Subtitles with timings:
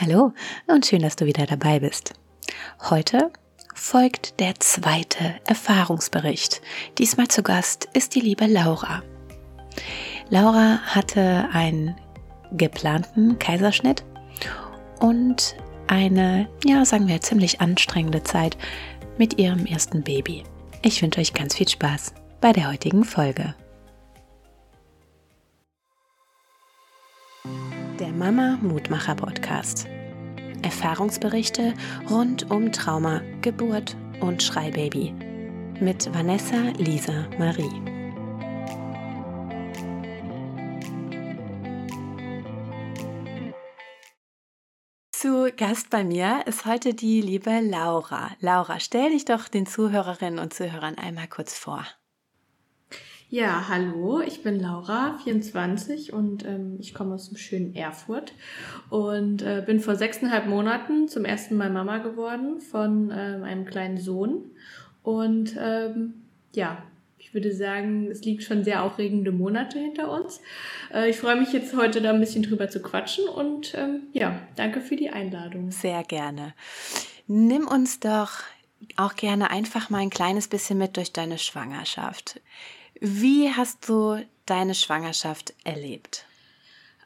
[0.00, 0.32] Hallo
[0.66, 2.14] und schön, dass du wieder dabei bist.
[2.88, 3.30] Heute
[3.74, 6.62] folgt der zweite Erfahrungsbericht.
[6.96, 9.02] Diesmal zu Gast ist die liebe Laura.
[10.30, 11.96] Laura hatte einen
[12.52, 14.02] geplanten Kaiserschnitt
[15.00, 15.54] und
[15.86, 18.56] eine, ja, sagen wir, ziemlich anstrengende Zeit
[19.18, 20.44] mit ihrem ersten Baby.
[20.80, 23.54] Ich wünsche euch ganz viel Spaß bei der heutigen Folge.
[28.20, 29.88] Mama Mutmacher Podcast.
[30.60, 31.72] Erfahrungsberichte
[32.10, 35.14] rund um Trauma, Geburt und Schreibaby.
[35.80, 37.70] Mit Vanessa Lisa Marie.
[45.12, 48.32] Zu Gast bei mir ist heute die liebe Laura.
[48.40, 51.86] Laura, stell dich doch den Zuhörerinnen und Zuhörern einmal kurz vor.
[53.32, 58.32] Ja, hallo, ich bin Laura, 24 und ähm, ich komme aus dem schönen Erfurt
[58.88, 63.98] und äh, bin vor sechseinhalb Monaten zum ersten Mal Mama geworden von ähm, einem kleinen
[63.98, 64.50] Sohn.
[65.04, 66.14] Und ähm,
[66.56, 66.82] ja,
[67.18, 70.40] ich würde sagen, es liegt schon sehr aufregende Monate hinter uns.
[70.92, 74.40] Äh, ich freue mich jetzt heute da ein bisschen drüber zu quatschen und ähm, ja,
[74.56, 75.70] danke für die Einladung.
[75.70, 76.52] Sehr gerne.
[77.28, 78.40] Nimm uns doch
[78.96, 82.40] auch gerne einfach mal ein kleines bisschen mit durch deine Schwangerschaft.
[83.00, 86.26] Wie hast du deine Schwangerschaft erlebt?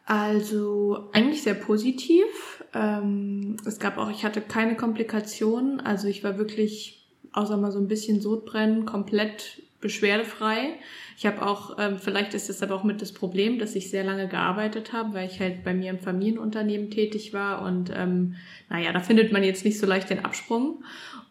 [0.07, 2.27] Also eigentlich sehr positiv.
[2.75, 5.81] Ähm, es gab auch, ich hatte keine Komplikationen.
[5.81, 10.79] Also ich war wirklich, außer mal so ein bisschen Sodbrennen, komplett beschwerdefrei.
[11.17, 14.03] Ich habe auch, ähm, vielleicht ist das aber auch mit das Problem, dass ich sehr
[14.03, 18.37] lange gearbeitet habe, weil ich halt bei mir im Familienunternehmen tätig war und ähm,
[18.71, 20.83] naja, da findet man jetzt nicht so leicht den Absprung.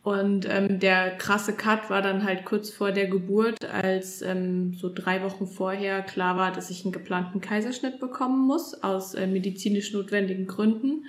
[0.04, 4.92] Und ähm, der krasse Cut war dann halt kurz vor der Geburt, als ähm, so
[4.94, 9.94] drei Wochen vorher klar war, dass ich einen geplanten Kaiserschnitt bekommen muss, aus äh, medizinisch
[9.94, 11.06] notwendigen Gründen.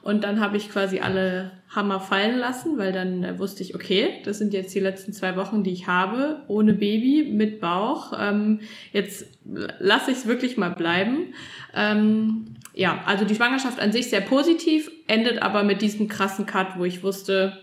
[0.00, 4.22] Und dann habe ich quasi alle Hammer fallen lassen, weil dann äh, wusste ich, okay,
[4.24, 8.14] das sind jetzt die letzten zwei Wochen, die ich habe, ohne Baby, mit Bauch.
[8.18, 8.60] Ähm,
[8.94, 11.34] jetzt lasse ich es wirklich mal bleiben.
[11.74, 16.78] Ähm, ja, also die Schwangerschaft an sich sehr positiv, endet aber mit diesem krassen Cut,
[16.78, 17.58] wo ich wusste,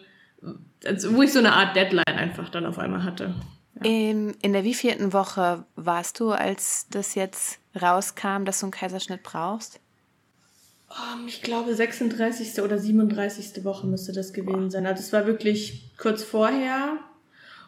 [0.85, 3.33] also wo ich so eine Art Deadline einfach dann auf einmal hatte.
[3.75, 3.89] Ja.
[3.89, 9.23] In, in der wievielten Woche warst du, als das jetzt rauskam, dass du einen Kaiserschnitt
[9.23, 9.79] brauchst?
[10.87, 12.61] Um, ich glaube, 36.
[12.61, 13.65] oder 37.
[13.65, 14.85] Woche müsste das gewesen sein.
[14.85, 16.97] Also es war wirklich kurz vorher.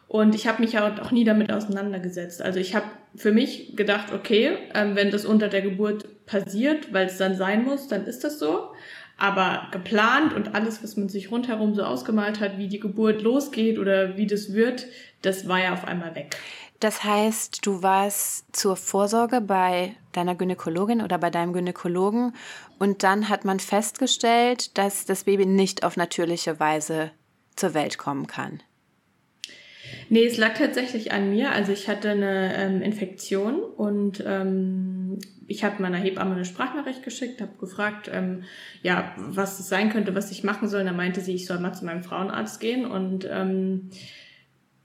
[0.06, 2.40] Und ich habe mich ja auch nie damit auseinandergesetzt.
[2.40, 7.08] Also ich habe für mich gedacht, okay, ähm, wenn das unter der Geburt passiert, weil
[7.08, 8.70] es dann sein muss, dann ist das so.
[9.18, 13.78] Aber geplant und alles, was man sich rundherum so ausgemalt hat, wie die Geburt losgeht
[13.78, 14.86] oder wie das wird,
[15.22, 16.36] das war ja auf einmal weg.
[16.80, 22.34] Das heißt, du warst zur Vorsorge bei deiner Gynäkologin oder bei deinem Gynäkologen
[22.78, 27.10] und dann hat man festgestellt, dass das Baby nicht auf natürliche Weise
[27.56, 28.62] zur Welt kommen kann.
[30.10, 31.52] Nee, es lag tatsächlich an mir.
[31.52, 37.40] Also ich hatte eine ähm, Infektion und ähm, ich habe meiner Hebamme eine Sprachnachricht geschickt,
[37.40, 38.44] habe gefragt, ähm,
[38.82, 40.80] ja, was es sein könnte, was ich machen soll.
[40.80, 43.90] Und da meinte sie, ich soll mal zu meinem Frauenarzt gehen und ähm,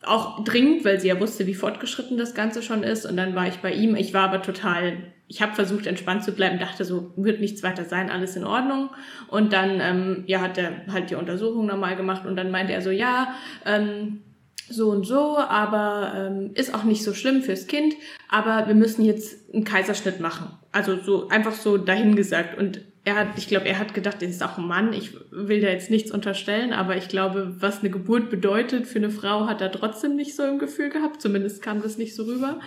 [0.06, 3.06] auch dringend, weil sie ja wusste, wie fortgeschritten das Ganze schon ist.
[3.06, 3.96] Und dann war ich bei ihm.
[3.96, 4.98] Ich war aber total,
[5.28, 8.90] ich habe versucht, entspannt zu bleiben, dachte so, wird nichts weiter sein, alles in Ordnung.
[9.28, 12.82] Und dann, ähm, ja, hat er halt die Untersuchung nochmal gemacht und dann meinte er
[12.82, 13.34] so, ja,
[13.66, 14.22] ähm,
[14.70, 17.96] so und so, aber ähm, ist auch nicht so schlimm fürs Kind,
[18.30, 20.52] aber wir müssen jetzt einen Kaiserschnitt machen.
[20.72, 22.58] Also so einfach so dahingesagt.
[22.58, 24.94] Und er hat, ich glaube, er hat gedacht, er ist auch ein Mann.
[24.94, 29.10] Ich will da jetzt nichts unterstellen, aber ich glaube, was eine Geburt bedeutet für eine
[29.10, 31.22] Frau, hat er trotzdem nicht so im Gefühl gehabt.
[31.22, 32.60] Zumindest kam das nicht so rüber.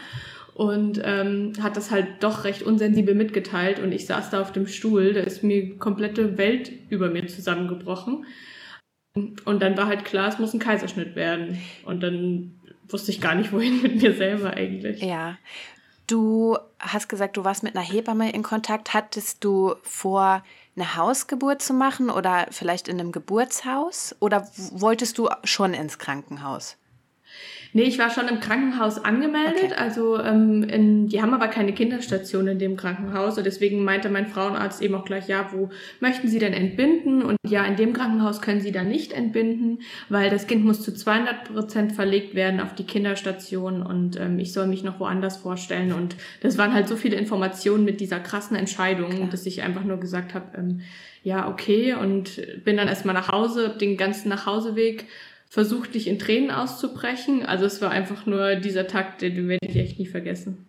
[0.54, 3.78] Und ähm, hat das halt doch recht unsensibel mitgeteilt.
[3.78, 8.26] Und ich saß da auf dem Stuhl, da ist mir komplette Welt über mir zusammengebrochen.
[9.16, 11.58] Und dann war halt klar, es muss ein Kaiserschnitt werden.
[11.84, 12.54] Und dann
[12.88, 15.02] wusste ich gar nicht, wohin mit mir selber eigentlich.
[15.02, 15.38] Ja.
[16.06, 18.94] Du hast gesagt, du warst mit einer Hebamme in Kontakt.
[18.94, 20.44] Hattest du vor,
[20.76, 24.14] eine Hausgeburt zu machen oder vielleicht in einem Geburtshaus?
[24.20, 26.76] Oder wolltest du schon ins Krankenhaus?
[27.76, 29.64] Nee, ich war schon im Krankenhaus angemeldet.
[29.64, 29.74] Okay.
[29.76, 33.36] Also ähm, in, die haben aber keine Kinderstation in dem Krankenhaus.
[33.36, 35.68] Und deswegen meinte mein Frauenarzt eben auch gleich, ja, wo
[36.00, 37.22] möchten Sie denn entbinden?
[37.22, 40.94] Und ja, in dem Krankenhaus können Sie da nicht entbinden, weil das Kind muss zu
[40.94, 45.92] 200 Prozent verlegt werden auf die Kinderstation und ähm, ich soll mich noch woanders vorstellen.
[45.92, 49.28] Und das waren halt so viele Informationen mit dieser krassen Entscheidung, Klar.
[49.30, 50.80] dass ich einfach nur gesagt habe, ähm,
[51.22, 51.92] ja, okay.
[51.92, 55.04] Und bin dann erstmal nach Hause, den ganzen Nachhauseweg
[55.48, 57.44] versucht, dich in Tränen auszubrechen.
[57.44, 60.66] Also es war einfach nur dieser den, den werde ich echt nie vergessen.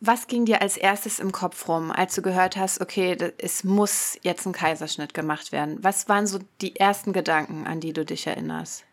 [0.00, 4.18] Was ging dir als erstes im Kopf rum, als du gehört hast, okay, es muss
[4.22, 5.78] jetzt ein Kaiserschnitt gemacht werden?
[5.80, 8.84] Was waren so die ersten Gedanken, an die du dich erinnerst?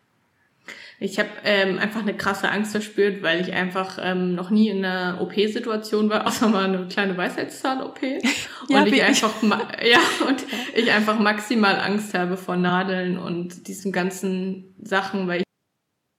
[1.00, 4.84] Ich habe ähm, einfach eine krasse Angst verspürt, weil ich einfach ähm, noch nie in
[4.84, 8.00] einer OP-Situation war, außer mal eine kleine Weisheitszahn-OP.
[8.68, 9.98] ja, und ich einfach ja
[10.28, 10.44] und
[10.74, 15.42] ich einfach maximal Angst habe vor Nadeln und diesen ganzen Sachen, weil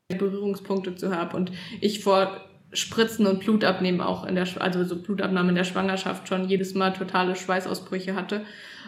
[0.10, 2.42] ich Berührungspunkte zu habe und ich vor
[2.74, 6.92] Spritzen und Blutabnehmen auch in der, also so Blutabnahme in der Schwangerschaft schon jedes Mal
[6.92, 8.46] totale Schweißausbrüche hatte.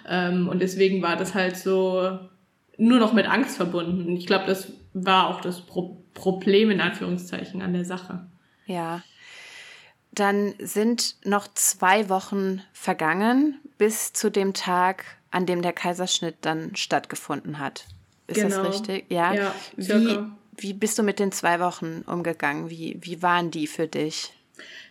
[0.08, 2.19] Ähm, und deswegen war das halt so
[2.77, 4.16] nur noch mit Angst verbunden.
[4.16, 8.25] Ich glaube, das war auch das Pro Problem in Anführungszeichen an der Sache.
[8.66, 9.04] Ja.
[10.12, 16.74] Dann sind noch zwei Wochen vergangen bis zu dem Tag, an dem der Kaiserschnitt dann
[16.77, 17.86] stattgefunden hat.
[18.27, 18.63] Ist genau.
[18.63, 19.06] das richtig?
[19.10, 19.33] Ja.
[19.33, 20.18] ja wie,
[20.56, 22.69] wie bist du mit den zwei Wochen umgegangen?
[22.69, 24.31] Wie, wie waren die für dich?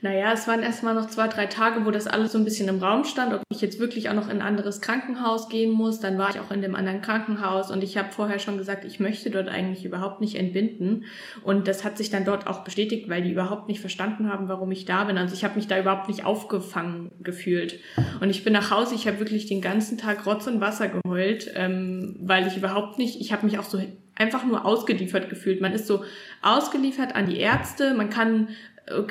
[0.02, 2.78] Naja, es waren erstmal noch zwei, drei Tage, wo das alles so ein bisschen im
[2.78, 6.00] Raum stand, ob ich jetzt wirklich auch noch in ein anderes Krankenhaus gehen muss.
[6.00, 9.00] Dann war ich auch in dem anderen Krankenhaus und ich habe vorher schon gesagt, ich
[9.00, 11.04] möchte dort eigentlich überhaupt nicht entbinden.
[11.42, 14.70] Und das hat sich dann dort auch bestätigt, weil die überhaupt nicht verstanden haben, warum
[14.72, 15.16] ich da bin.
[15.16, 17.80] Also ich habe mich da überhaupt nicht aufgefangen gefühlt.
[18.20, 21.50] Und ich bin nach Hause, ich habe wirklich den ganzen Tag Rotz und Wasser geheult,
[21.54, 23.80] ähm, weil ich überhaupt nicht, ich habe mich auch so
[24.16, 25.60] einfach nur ausgeliefert gefühlt.
[25.60, 26.04] Man ist so
[26.42, 28.48] ausgeliefert an die Ärzte, man kann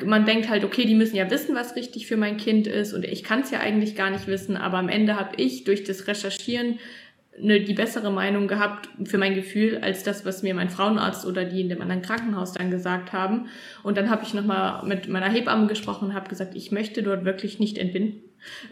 [0.04, 3.04] man denkt halt, okay, die müssen ja wissen, was richtig für mein Kind ist und
[3.04, 6.06] ich kann es ja eigentlich gar nicht wissen, aber am Ende habe ich durch das
[6.06, 6.78] Recherchieren
[7.42, 11.44] eine, die bessere Meinung gehabt für mein Gefühl als das, was mir mein Frauenarzt oder
[11.44, 13.46] die in dem anderen Krankenhaus dann gesagt haben.
[13.82, 17.24] Und dann habe ich nochmal mit meiner Hebamme gesprochen und habe gesagt, ich möchte dort
[17.24, 18.22] wirklich nicht entbinden.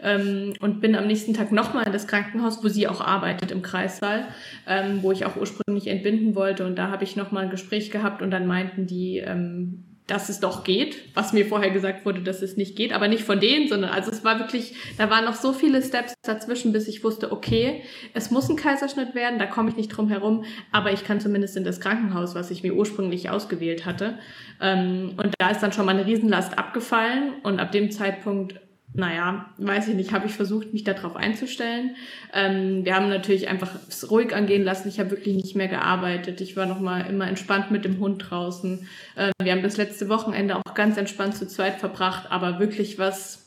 [0.03, 3.63] Ähm, und bin am nächsten Tag nochmal in das Krankenhaus, wo sie auch arbeitet im
[3.63, 4.27] Kreissaal,
[4.67, 6.65] ähm, wo ich auch ursprünglich entbinden wollte.
[6.65, 10.41] Und da habe ich nochmal ein Gespräch gehabt und dann meinten die, ähm, dass es
[10.41, 13.69] doch geht, was mir vorher gesagt wurde, dass es nicht geht, aber nicht von denen,
[13.69, 17.31] sondern also es war wirklich, da waren noch so viele Steps dazwischen, bis ich wusste,
[17.31, 17.83] okay,
[18.13, 21.55] es muss ein Kaiserschnitt werden, da komme ich nicht drum herum, aber ich kann zumindest
[21.55, 24.17] in das Krankenhaus, was ich mir ursprünglich ausgewählt hatte.
[24.59, 28.59] Ähm, und da ist dann schon mal eine Riesenlast abgefallen und ab dem Zeitpunkt
[28.95, 31.95] naja, weiß ich nicht, habe ich versucht, mich darauf einzustellen.
[32.31, 34.87] Ähm, wir haben natürlich einfach es ruhig angehen lassen.
[34.87, 36.41] Ich habe wirklich nicht mehr gearbeitet.
[36.41, 38.87] Ich war noch mal immer entspannt mit dem Hund draußen.
[39.17, 43.39] Ähm, wir haben das letzte Wochenende auch ganz entspannt zu zweit verbracht, aber wirklich was.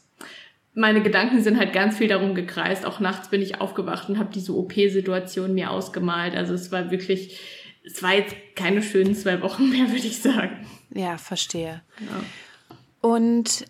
[0.74, 2.84] Meine Gedanken sind halt ganz viel darum gekreist.
[2.84, 6.34] Auch nachts bin ich aufgewacht und habe diese OP-Situation mir ausgemalt.
[6.34, 7.40] Also es war wirklich,
[7.84, 10.66] es war jetzt keine schönen zwei Wochen mehr, würde ich sagen.
[10.92, 11.82] Ja, verstehe.
[12.00, 13.08] Ja.
[13.08, 13.64] Und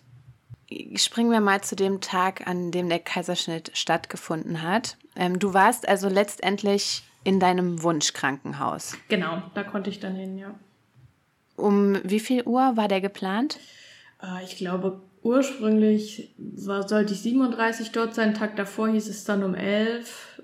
[0.95, 4.97] springen wir mal zu dem Tag, an dem der Kaiserschnitt stattgefunden hat.
[5.15, 8.97] Ähm, du warst also letztendlich in deinem Wunschkrankenhaus.
[9.09, 10.55] Genau, da konnte ich dann hin, ja.
[11.55, 13.59] Um wie viel Uhr war der geplant?
[14.21, 18.33] Äh, ich glaube, ursprünglich war, sollte ich 37 dort sein.
[18.33, 20.41] Tag davor hieß es dann um 11.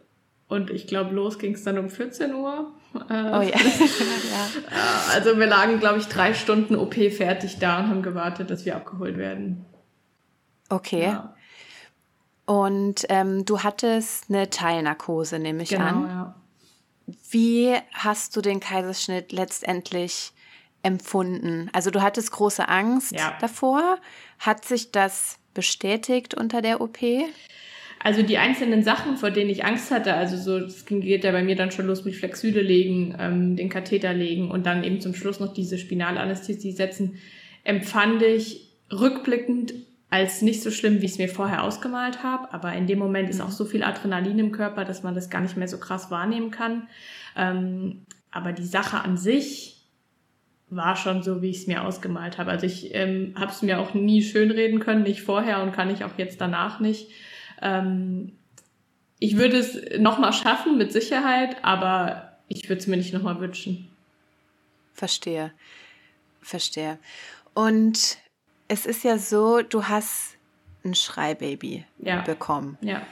[0.47, 2.73] Und ich glaube, los ging es dann um 14 Uhr.
[2.95, 3.41] Äh, oh ja.
[3.41, 4.47] ja.
[5.13, 8.75] Also wir lagen, glaube ich, drei Stunden OP fertig da und haben gewartet, dass wir
[8.75, 9.65] abgeholt werden.
[10.73, 11.03] Okay.
[11.03, 11.35] Ja.
[12.45, 16.07] Und ähm, du hattest eine Teilnarkose, nehme ich genau, an.
[16.07, 16.35] Ja.
[17.29, 20.31] Wie hast du den Kaiserschnitt letztendlich
[20.81, 21.69] empfunden?
[21.73, 23.37] Also du hattest große Angst ja.
[23.39, 23.97] davor.
[24.39, 26.97] Hat sich das bestätigt unter der OP?
[27.99, 31.43] Also die einzelnen Sachen, vor denen ich Angst hatte, also so, das geht ja bei
[31.43, 35.13] mir dann schon los mit Flexüle legen, ähm, den Katheter legen und dann eben zum
[35.13, 37.17] Schluss noch diese Spinalanästhesie setzen,
[37.63, 39.73] empfand ich rückblickend
[40.13, 42.53] als nicht so schlimm, wie ich es mir vorher ausgemalt habe.
[42.53, 45.41] Aber in dem Moment ist auch so viel Adrenalin im Körper, dass man das gar
[45.41, 46.87] nicht mehr so krass wahrnehmen kann.
[47.35, 49.87] Ähm, aber die Sache an sich
[50.69, 52.51] war schon so, wie ich es mir ausgemalt habe.
[52.51, 56.03] Also ich ähm, habe es mir auch nie schönreden können, nicht vorher und kann ich
[56.03, 57.09] auch jetzt danach nicht.
[57.63, 58.33] Ähm,
[59.17, 63.89] ich würde es nochmal schaffen, mit Sicherheit, aber ich würde es mir nicht nochmal wünschen.
[64.93, 65.53] Verstehe.
[66.39, 66.99] Verstehe.
[67.55, 68.19] Und
[68.73, 70.37] es ist ja so, du hast
[70.83, 72.21] ein Schreibaby ja.
[72.21, 72.77] bekommen.
[72.81, 73.03] Ja.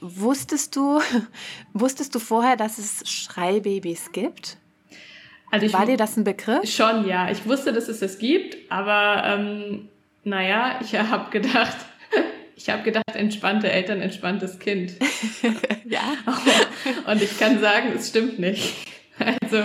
[0.00, 1.00] Wusstest du,
[1.72, 4.56] wusstest du vorher, dass es Schreibabys gibt?
[5.50, 6.68] Also War dir das ein Begriff?
[6.70, 7.30] Schon, ja.
[7.30, 9.88] Ich wusste, dass es das gibt, aber ähm,
[10.22, 11.76] naja, ich habe gedacht,
[12.56, 14.92] ich habe gedacht, entspannte Eltern, entspanntes Kind.
[15.84, 16.02] ja.
[17.06, 18.74] Und ich kann sagen, es stimmt nicht.
[19.18, 19.56] Also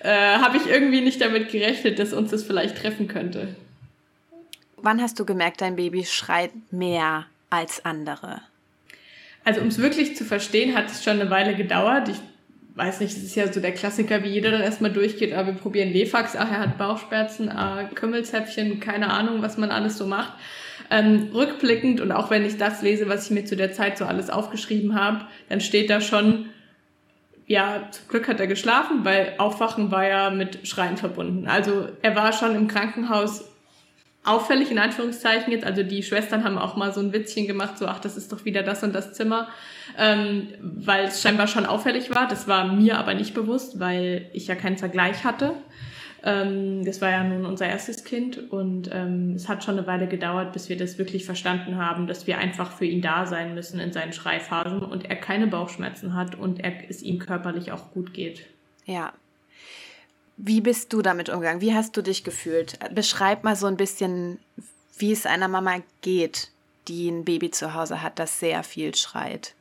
[0.00, 3.54] äh, habe ich irgendwie nicht damit gerechnet, dass uns das vielleicht treffen könnte.
[4.84, 8.42] Wann hast du gemerkt, dein Baby schreit mehr als andere?
[9.42, 12.10] Also um es wirklich zu verstehen, hat es schon eine Weile gedauert.
[12.10, 12.20] Ich
[12.74, 15.54] weiß nicht, das ist ja so der Klassiker, wie jeder dann erstmal durchgeht, aber wir
[15.54, 20.34] probieren Lefax, ach, er hat Bauchschmerzen, ah, Kümmelzäpfchen, keine Ahnung, was man alles so macht.
[20.90, 24.04] Ähm, rückblickend und auch wenn ich das lese, was ich mir zu der Zeit so
[24.04, 26.50] alles aufgeschrieben habe, dann steht da schon,
[27.46, 31.48] ja, zum Glück hat er geschlafen, weil Aufwachen war ja mit Schreien verbunden.
[31.48, 33.46] Also er war schon im Krankenhaus
[34.24, 35.64] auffällig in Anführungszeichen jetzt.
[35.64, 38.44] Also die Schwestern haben auch mal so ein Witzchen gemacht, so ach, das ist doch
[38.44, 39.48] wieder das und das Zimmer,
[39.98, 42.26] ähm, weil es scheinbar schon auffällig war.
[42.26, 45.54] Das war mir aber nicht bewusst, weil ich ja keinen Vergleich hatte.
[46.22, 50.08] Ähm, das war ja nun unser erstes Kind und ähm, es hat schon eine Weile
[50.08, 53.78] gedauert, bis wir das wirklich verstanden haben, dass wir einfach für ihn da sein müssen
[53.78, 58.14] in seinen Schreiphasen und er keine Bauchschmerzen hat und er, es ihm körperlich auch gut
[58.14, 58.46] geht.
[58.86, 59.12] Ja,
[60.36, 61.60] wie bist du damit umgegangen?
[61.60, 62.78] Wie hast du dich gefühlt?
[62.94, 64.38] Beschreib mal so ein bisschen,
[64.98, 66.50] wie es einer Mama geht,
[66.88, 69.54] die ein Baby zu Hause hat, das sehr viel schreit.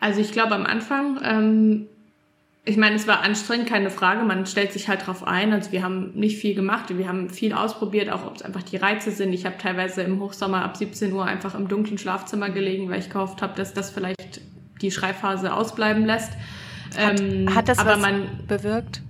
[0.00, 1.88] Also ich glaube am Anfang, ähm,
[2.66, 4.24] ich meine, es war anstrengend, keine Frage.
[4.24, 5.52] Man stellt sich halt drauf ein.
[5.52, 6.96] Also wir haben nicht viel gemacht.
[6.96, 9.34] Wir haben viel ausprobiert, auch ob es einfach die Reize sind.
[9.34, 13.10] Ich habe teilweise im Hochsommer ab 17 Uhr einfach im dunklen Schlafzimmer gelegen, weil ich
[13.10, 14.40] gehofft habe, dass das vielleicht
[14.80, 16.32] die Schreiphase ausbleiben lässt.
[16.96, 19.02] Hat, ähm, hat das aber was man bewirkt?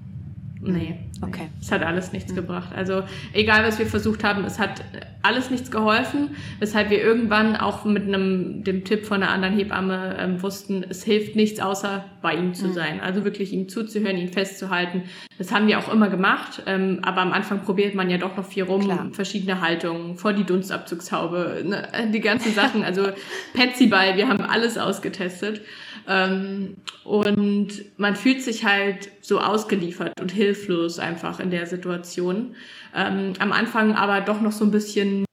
[0.61, 0.99] Nee.
[1.21, 1.49] Okay.
[1.61, 2.37] Es hat alles nichts mhm.
[2.37, 2.71] gebracht.
[2.75, 4.83] Also egal, was wir versucht haben, es hat
[5.23, 10.17] alles nichts geholfen, weshalb wir irgendwann auch mit einem dem Tipp von einer anderen Hebamme
[10.19, 12.73] ähm, wussten, es hilft nichts, außer bei ihm zu mhm.
[12.73, 13.01] sein.
[13.01, 15.05] Also wirklich ihm zuzuhören, ihn festzuhalten.
[15.39, 18.47] Das haben wir auch immer gemacht, ähm, aber am Anfang probiert man ja doch noch
[18.47, 19.09] viel rum, Klar.
[19.13, 22.85] verschiedene Haltungen, vor die Dunstabzugshaube, ne, die ganzen Sachen.
[22.85, 23.09] Also
[23.55, 25.63] Petsyball, wir haben alles ausgetestet.
[26.09, 32.55] Ähm, und man fühlt sich halt so ausgeliefert und hilflos einfach in der Situation.
[32.95, 35.25] Ähm, am Anfang aber doch noch so ein bisschen,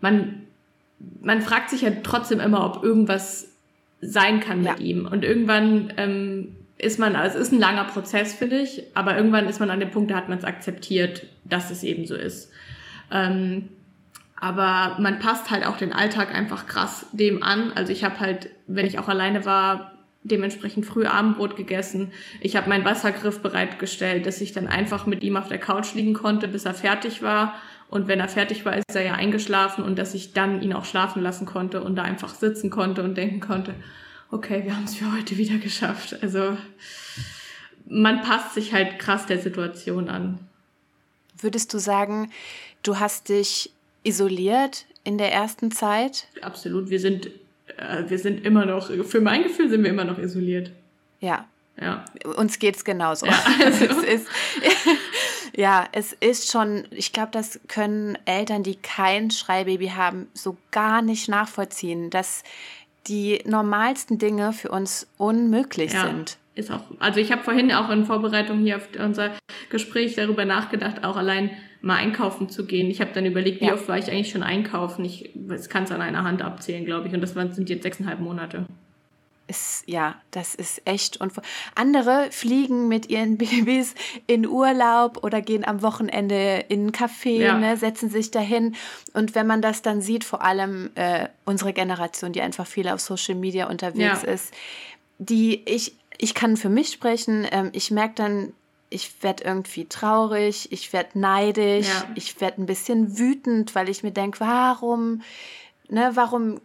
[0.00, 0.42] man,
[1.20, 3.48] man fragt sich ja trotzdem immer, ob irgendwas
[4.00, 4.72] sein kann ja.
[4.72, 5.06] mit ihm.
[5.06, 9.48] Und irgendwann ähm, ist man, also es ist ein langer Prozess, finde ich, aber irgendwann
[9.48, 12.50] ist man an dem Punkt, da hat man es akzeptiert, dass es eben so ist.
[13.10, 13.68] Ähm,
[14.42, 17.70] aber man passt halt auch den Alltag einfach krass dem an.
[17.76, 19.92] Also ich habe halt, wenn ich auch alleine war,
[20.24, 22.10] dementsprechend früh Abendbrot gegessen.
[22.40, 26.12] Ich habe meinen Wassergriff bereitgestellt, dass ich dann einfach mit ihm auf der Couch liegen
[26.12, 27.54] konnte, bis er fertig war.
[27.88, 30.86] Und wenn er fertig war, ist er ja eingeschlafen und dass ich dann ihn auch
[30.86, 33.76] schlafen lassen konnte und da einfach sitzen konnte und denken konnte,
[34.32, 36.20] okay, wir haben es für heute wieder geschafft.
[36.20, 36.56] Also
[37.88, 40.40] man passt sich halt krass der Situation an.
[41.38, 42.32] Würdest du sagen,
[42.82, 43.70] du hast dich
[44.02, 46.26] isoliert in der ersten Zeit?
[46.40, 46.90] Absolut.
[46.90, 47.26] Wir sind,
[47.76, 50.70] äh, wir sind immer noch, für mein Gefühl sind wir immer noch isoliert.
[51.20, 51.46] Ja.
[51.80, 52.04] Ja.
[52.36, 53.26] Uns geht's genauso.
[53.26, 53.84] Ja, also.
[53.84, 54.26] es ist,
[55.56, 61.02] ja, es ist schon, ich glaube, das können Eltern, die kein Schreibaby haben, so gar
[61.02, 62.42] nicht nachvollziehen, dass
[63.08, 66.06] die normalsten Dinge für uns unmöglich ja.
[66.06, 69.32] sind ist auch, also ich habe vorhin auch in Vorbereitung hier auf unser
[69.70, 71.50] Gespräch darüber nachgedacht, auch allein
[71.82, 72.90] mal einkaufen zu gehen.
[72.90, 73.74] Ich habe dann überlegt, wie ja.
[73.74, 75.04] oft war ich eigentlich schon einkaufen.
[75.04, 75.30] Ich
[75.68, 77.14] kann es an einer Hand abzählen, glaube ich.
[77.14, 78.66] Und das sind jetzt sechseinhalb Monate.
[79.48, 81.20] Ist, ja, das ist echt.
[81.20, 81.32] Und
[81.74, 83.94] andere fliegen mit ihren Babys
[84.28, 87.58] in Urlaub oder gehen am Wochenende in einen Café, ja.
[87.58, 88.76] ne, setzen sich dahin.
[89.12, 93.00] Und wenn man das dann sieht, vor allem äh, unsere Generation, die einfach viel auf
[93.00, 94.32] Social Media unterwegs ja.
[94.32, 94.54] ist,
[95.18, 98.52] die ich, ich kann für mich sprechen, ähm, ich merke dann,
[98.92, 102.08] ich werde irgendwie traurig, ich werde neidisch, ja.
[102.14, 105.22] ich werde ein bisschen wütend, weil ich mir denke, warum,
[105.88, 106.60] ne, warum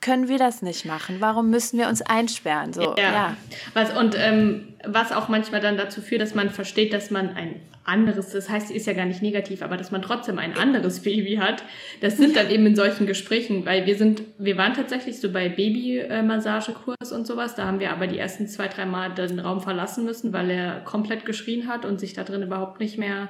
[0.00, 1.16] können wir das nicht machen?
[1.20, 2.72] Warum müssen wir uns einsperren?
[2.72, 3.12] So, ja.
[3.12, 3.36] ja.
[3.74, 7.60] Was, und ähm, was auch manchmal dann dazu führt, dass man versteht, dass man ein
[7.84, 11.36] anderes, das heißt, ist ja gar nicht negativ, aber dass man trotzdem ein anderes Baby
[11.36, 11.64] hat,
[12.00, 15.48] das sind dann eben in solchen Gesprächen, weil wir sind, wir waren tatsächlich so bei
[15.48, 20.04] Babymassagekurs und sowas, da haben wir aber die ersten zwei, drei Mal den Raum verlassen
[20.04, 23.28] müssen, weil er komplett geschrien hat und sich da drin überhaupt nicht mehr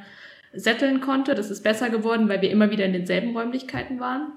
[0.52, 1.34] setteln konnte.
[1.34, 4.32] Das ist besser geworden, weil wir immer wieder in denselben Räumlichkeiten waren.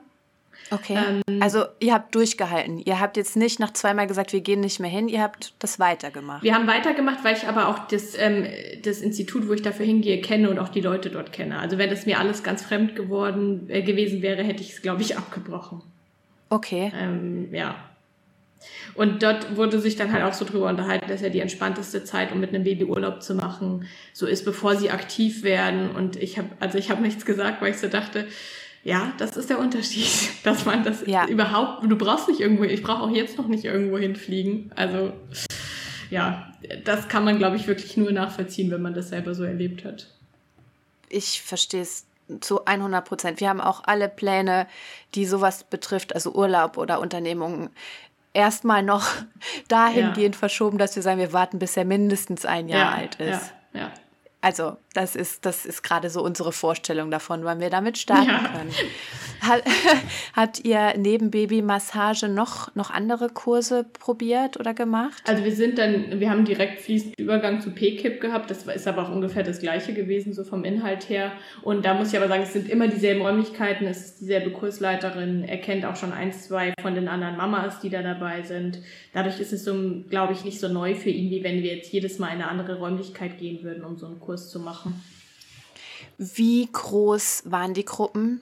[0.70, 0.98] Okay.
[0.98, 2.80] Ähm, also ihr habt durchgehalten.
[2.80, 5.10] Ihr habt jetzt nicht nach zweimal gesagt, wir gehen nicht mehr hin.
[5.10, 6.44] Ihr habt das weitergemacht.
[6.44, 8.46] Wir haben weitergemacht, weil ich aber auch das, ähm,
[8.84, 11.60] das Institut, wo ich dafür hingehe, kenne und auch die Leute dort kenne.
[11.60, 15.01] Also wenn das mir alles ganz fremd geworden äh, gewesen wäre, hätte ich es, glaube
[15.01, 15.82] ich, abgebrochen.
[16.50, 16.91] Okay.
[16.98, 17.75] Ähm, ja.
[18.94, 22.32] Und dort wurde sich dann halt auch so drüber unterhalten, dass ja die entspannteste Zeit,
[22.32, 25.91] um mit einem Baby Urlaub zu machen, so ist, bevor sie aktiv werden.
[25.91, 28.27] Und ich habe, also ich habe nichts gesagt, weil ich so dachte,
[28.84, 30.10] ja, das ist der Unterschied,
[30.44, 31.28] dass man das ja.
[31.28, 34.72] überhaupt, du brauchst nicht irgendwo, ich brauche auch jetzt noch nicht irgendwo hinfliegen.
[34.76, 35.14] Also
[36.10, 36.52] ja,
[36.84, 40.08] das kann man, glaube ich, wirklich nur nachvollziehen, wenn man das selber so erlebt hat.
[41.10, 42.06] Ich verstehe es
[42.40, 43.40] zu 100 Prozent.
[43.40, 44.68] Wir haben auch alle Pläne,
[45.16, 47.70] die sowas betrifft, also Urlaub oder Unternehmungen,
[48.34, 49.08] erstmal noch
[49.68, 50.40] dahingehend ja.
[50.40, 53.54] verschoben, dass wir sagen, wir warten, bis er mindestens ein Jahr ja, alt ist.
[53.74, 53.92] Ja, ja.
[54.41, 58.39] Also das ist, das ist gerade so unsere Vorstellung davon, wann wir damit starten ja.
[58.39, 58.71] können.
[59.39, 59.63] Hat,
[60.36, 65.21] habt ihr neben Babymassage noch, noch andere Kurse probiert oder gemacht?
[65.27, 68.51] Also wir sind dann, wir haben direkt fließend Übergang zu P-Kip gehabt.
[68.51, 71.31] Das ist aber auch ungefähr das gleiche gewesen, so vom Inhalt her.
[71.62, 75.43] Und da muss ich aber sagen, es sind immer dieselben Räumlichkeiten, es ist dieselbe Kursleiterin,
[75.43, 78.79] er kennt auch schon eins, zwei von den anderen Mamas, die da dabei sind.
[79.13, 79.74] Dadurch ist es so,
[80.10, 82.48] glaube ich, nicht so neu für ihn, wie wenn wir jetzt jedes Mal in eine
[82.48, 85.02] andere Räumlichkeit gehen würden, um so einen Kurs zu machen.
[86.18, 88.42] Wie groß waren die Gruppen?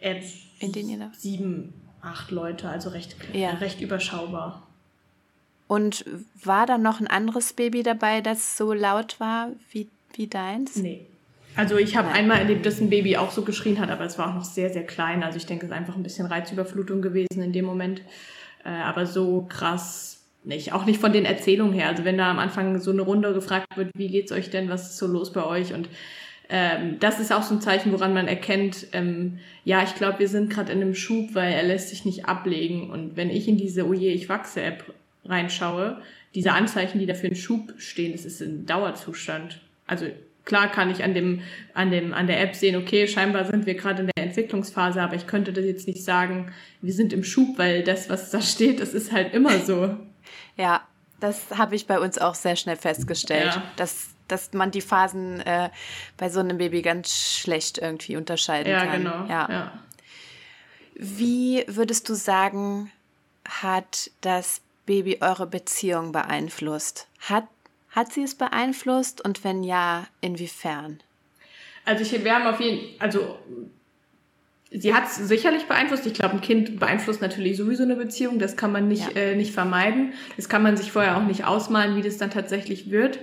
[0.00, 1.10] Jetzt in denen ihr da?
[1.16, 3.50] Sieben, acht Leute, also recht, ja.
[3.50, 4.66] recht überschaubar.
[5.68, 6.04] Und
[6.42, 10.76] war da noch ein anderes Baby dabei, das so laut war wie, wie deins?
[10.76, 11.06] Nee.
[11.54, 14.30] Also ich habe einmal erlebt, dass ein Baby auch so geschrien hat, aber es war
[14.30, 15.22] auch noch sehr, sehr klein.
[15.22, 18.02] Also ich denke, es ist einfach ein bisschen Reizüberflutung gewesen in dem Moment.
[18.64, 20.72] Äh, aber so krass nicht.
[20.72, 21.88] Auch nicht von den Erzählungen her.
[21.88, 24.90] Also wenn da am Anfang so eine Runde gefragt wird, wie geht's euch denn, was
[24.90, 25.72] ist so los bei euch?
[25.72, 25.88] Und
[26.48, 30.28] ähm, das ist auch so ein Zeichen, woran man erkennt, ähm, ja, ich glaube, wir
[30.28, 32.90] sind gerade in einem Schub, weil er lässt sich nicht ablegen.
[32.90, 34.92] Und wenn ich in diese Oje, ich wachse App
[35.24, 36.02] reinschaue,
[36.34, 39.60] diese Anzeichen, die da für einen Schub stehen, das ist ein Dauerzustand.
[39.86, 40.06] Also
[40.44, 41.40] klar kann ich an dem,
[41.74, 45.14] an dem, an der App sehen, okay, scheinbar sind wir gerade in der Entwicklungsphase, aber
[45.14, 48.80] ich könnte das jetzt nicht sagen, wir sind im Schub, weil das, was da steht,
[48.80, 49.96] das ist halt immer so.
[50.56, 50.86] Ja,
[51.20, 53.62] das habe ich bei uns auch sehr schnell festgestellt, ja.
[53.76, 55.70] dass, dass man die Phasen äh,
[56.16, 59.04] bei so einem Baby ganz schlecht irgendwie unterscheiden ja, kann.
[59.04, 59.26] Genau.
[59.26, 59.70] Ja, genau.
[60.94, 62.90] Wie würdest du sagen,
[63.48, 67.08] hat das Baby eure Beziehung beeinflusst?
[67.20, 67.44] Hat,
[67.90, 71.02] hat sie es beeinflusst und wenn ja, inwiefern?
[71.84, 73.38] Also ich, wir haben auf jeden also
[74.74, 76.06] sie hat es sicherlich beeinflusst.
[76.06, 78.38] Ich glaube, ein Kind beeinflusst natürlich sowieso eine Beziehung.
[78.38, 79.20] Das kann man nicht, ja.
[79.20, 80.12] äh, nicht vermeiden.
[80.36, 83.18] Das kann man sich vorher auch nicht ausmalen, wie das dann tatsächlich wird.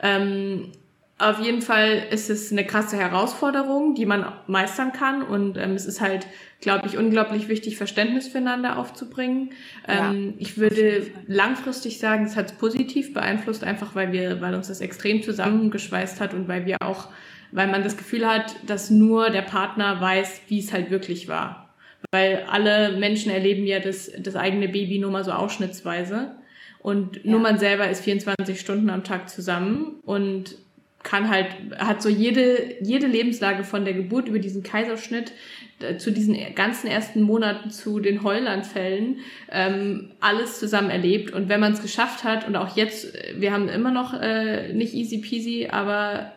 [0.00, 0.72] Ähm,
[1.18, 5.22] auf jeden Fall ist es eine krasse Herausforderung, die man meistern kann.
[5.22, 6.26] Und ähm, es ist halt,
[6.60, 9.50] glaube ich, unglaublich wichtig, Verständnis füreinander aufzubringen.
[9.86, 14.54] Ähm, ja, ich würde langfristig sagen, es hat es positiv beeinflusst, einfach weil wir, weil
[14.54, 17.08] uns das extrem zusammengeschweißt hat und weil wir auch
[17.52, 21.74] weil man das Gefühl hat, dass nur der Partner weiß, wie es halt wirklich war.
[22.10, 26.32] Weil alle Menschen erleben ja das, das eigene Baby nur mal so ausschnittsweise.
[26.80, 27.30] Und ja.
[27.30, 30.56] nur man selber ist 24 Stunden am Tag zusammen und
[31.02, 35.32] kann halt, hat so jede, jede Lebenslage von der Geburt über diesen Kaiserschnitt
[35.80, 39.18] äh, zu diesen ganzen ersten Monaten zu den Heulanfällen
[39.50, 41.32] ähm, alles zusammen erlebt.
[41.32, 44.94] Und wenn man es geschafft hat und auch jetzt, wir haben immer noch äh, nicht
[44.94, 46.32] easy peasy, aber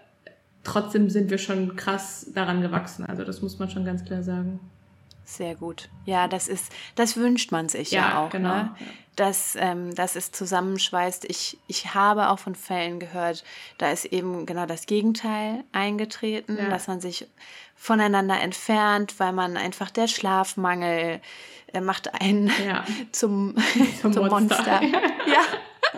[0.66, 3.06] trotzdem sind wir schon krass daran gewachsen.
[3.06, 4.60] Also das muss man schon ganz klar sagen.
[5.24, 5.90] Sehr gut.
[6.06, 8.56] Ja, das ist, das wünscht man sich ja, ja auch, genau.
[8.56, 8.76] Ne?
[9.16, 11.26] Dass, ähm, dass es zusammenschweißt.
[11.26, 13.44] Ich, ich habe auch von Fällen gehört,
[13.78, 16.70] da ist eben genau das Gegenteil eingetreten, ja.
[16.70, 17.28] dass man sich
[17.76, 21.22] voneinander entfernt, weil man einfach der Schlafmangel
[21.74, 22.84] äh, macht einen ja.
[23.12, 23.56] zum,
[24.02, 24.58] zum, zum Monster.
[24.58, 24.82] Monster.
[25.28, 25.42] ja.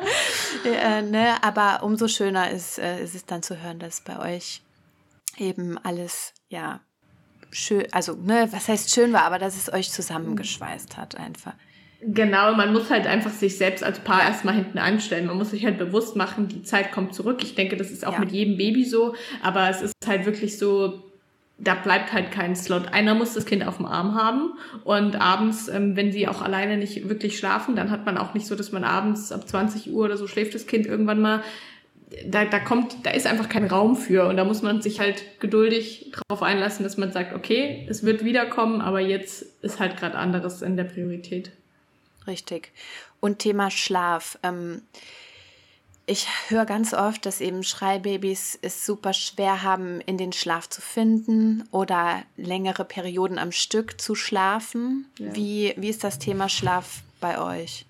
[0.66, 1.44] äh, ne?
[1.44, 4.62] Aber umso schöner ist, äh, ist es dann zu hören, dass bei euch
[5.38, 6.82] eben alles, ja,
[7.52, 11.54] schön, also, ne, was heißt schön war, aber dass es euch zusammengeschweißt hat einfach.
[12.02, 15.26] Genau, man muss halt einfach sich selbst als Paar erstmal hinten anstellen.
[15.26, 17.42] Man muss sich halt bewusst machen, die Zeit kommt zurück.
[17.42, 18.20] Ich denke, das ist auch ja.
[18.20, 21.07] mit jedem Baby so, aber es ist halt wirklich so,
[21.60, 22.94] da bleibt halt kein Slot.
[22.94, 26.78] Einer muss das Kind auf dem Arm haben und abends, ähm, wenn sie auch alleine
[26.78, 30.06] nicht wirklich schlafen, dann hat man auch nicht so, dass man abends ab 20 Uhr
[30.06, 31.44] oder so schläft das Kind irgendwann mal.
[32.26, 35.40] Da, da kommt, da ist einfach kein Raum für und da muss man sich halt
[35.42, 40.18] geduldig darauf einlassen, dass man sagt, okay, es wird wiederkommen, aber jetzt ist halt gerade
[40.18, 41.52] anderes in der Priorität.
[42.26, 42.72] Richtig.
[43.20, 44.38] Und Thema Schlaf.
[44.44, 44.84] Ähm
[46.10, 50.82] ich höre ganz oft, dass eben Schreibabys es super schwer haben, in den Schlaf zu
[50.82, 55.06] finden oder längere Perioden am Stück zu schlafen.
[55.20, 55.36] Ja.
[55.36, 57.86] Wie, wie ist das Thema Schlaf bei euch?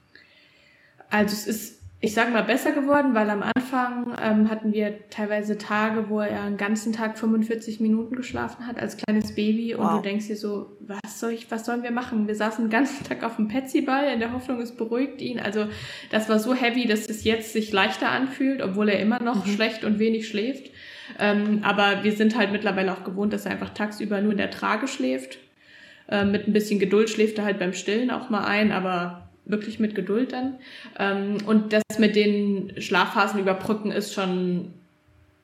[1.11, 5.57] Also es ist ich sage mal, besser geworden, weil am Anfang ähm, hatten wir teilweise
[5.57, 9.95] Tage, wo er einen ganzen Tag 45 Minuten geschlafen hat als kleines Baby und wow.
[9.95, 12.27] du denkst dir so, was soll ich, was sollen wir machen?
[12.27, 15.39] Wir saßen den ganzen Tag auf dem Petsyball in der Hoffnung, es beruhigt ihn.
[15.39, 15.65] Also
[16.11, 19.49] das war so heavy, dass es jetzt sich leichter anfühlt, obwohl er immer noch mhm.
[19.49, 20.69] schlecht und wenig schläft.
[21.17, 24.51] Ähm, aber wir sind halt mittlerweile auch gewohnt, dass er einfach tagsüber nur in der
[24.51, 25.39] Trage schläft.
[26.09, 29.79] Ähm, mit ein bisschen Geduld schläft er halt beim Stillen auch mal ein, aber wirklich
[29.79, 30.55] mit Geduld dann.
[30.97, 34.73] Ähm, und das mit den Schlafphasen überbrücken ist schon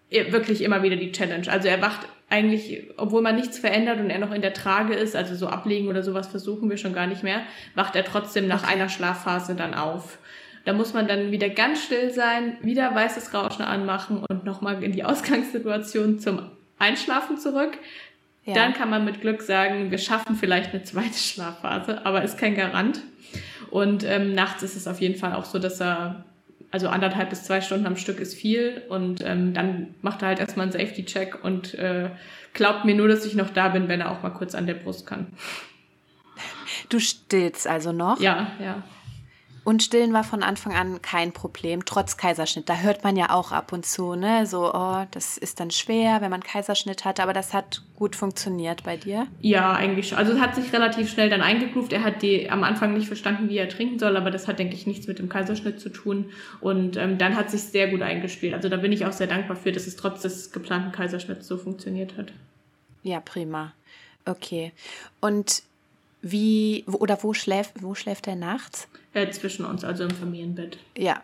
[0.09, 1.51] wirklich immer wieder die Challenge.
[1.51, 5.15] Also er wacht eigentlich, obwohl man nichts verändert und er noch in der Trage ist,
[5.15, 7.41] also so ablegen oder sowas versuchen wir schon gar nicht mehr,
[7.75, 10.17] wacht er trotzdem nach einer Schlafphase dann auf.
[10.65, 14.93] Da muss man dann wieder ganz still sein, wieder weißes Rauschen anmachen und nochmal in
[14.93, 16.41] die Ausgangssituation zum
[16.79, 17.77] Einschlafen zurück.
[18.45, 18.55] Ja.
[18.55, 22.55] Dann kann man mit Glück sagen, wir schaffen vielleicht eine zweite Schlafphase, aber ist kein
[22.55, 23.01] Garant.
[23.69, 26.25] Und ähm, nachts ist es auf jeden Fall auch so, dass er,
[26.71, 30.39] also anderthalb bis zwei Stunden am Stück ist viel und ähm, dann macht er halt
[30.39, 32.09] erstmal einen Safety-Check und äh,
[32.53, 34.75] glaubt mir nur, dass ich noch da bin, wenn er auch mal kurz an der
[34.75, 35.27] Brust kann.
[36.89, 38.19] Du stillst also noch?
[38.19, 38.83] Ja, ja.
[39.63, 42.67] Und Stillen war von Anfang an kein Problem, trotz Kaiserschnitt.
[42.67, 44.45] Da hört man ja auch ab und zu, ne?
[44.45, 48.83] So, oh, das ist dann schwer, wenn man Kaiserschnitt hat, aber das hat gut funktioniert
[48.83, 49.27] bei dir?
[49.39, 50.17] Ja, eigentlich schon.
[50.17, 51.93] Also es hat sich relativ schnell dann eingegruft.
[51.93, 54.75] Er hat die am Anfang nicht verstanden, wie er trinken soll, aber das hat, denke
[54.75, 56.31] ich, nichts mit dem Kaiserschnitt zu tun.
[56.59, 58.53] Und ähm, dann hat sich sehr gut eingespielt.
[58.53, 61.57] Also da bin ich auch sehr dankbar für, dass es trotz des geplanten Kaiserschnitts so
[61.57, 62.33] funktioniert hat.
[63.03, 63.73] Ja, prima.
[64.25, 64.73] Okay.
[65.21, 65.63] Und
[66.23, 68.87] wie, oder wo schläft, wo schläft er nachts?
[69.13, 70.77] Äh, zwischen uns, also im Familienbett.
[70.97, 71.21] Ja,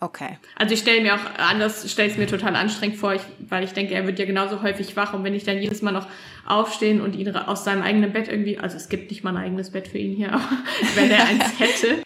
[0.00, 0.38] okay.
[0.56, 3.72] Also ich stelle mir auch anders, stelle es mir total anstrengend vor, ich, weil ich
[3.72, 6.08] denke, er wird ja genauso häufig wach und wenn ich dann jedes Mal noch
[6.46, 9.70] aufstehen und ihn aus seinem eigenen Bett irgendwie, also es gibt nicht mal ein eigenes
[9.70, 10.48] Bett für ihn hier, aber
[10.94, 12.02] wenn er eins hätte,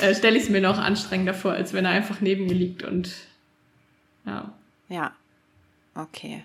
[0.00, 2.82] äh, stelle ich es mir noch anstrengender vor, als wenn er einfach neben mir liegt
[2.82, 3.14] und
[4.26, 4.52] ja.
[4.88, 5.12] Ja,
[5.94, 6.42] okay.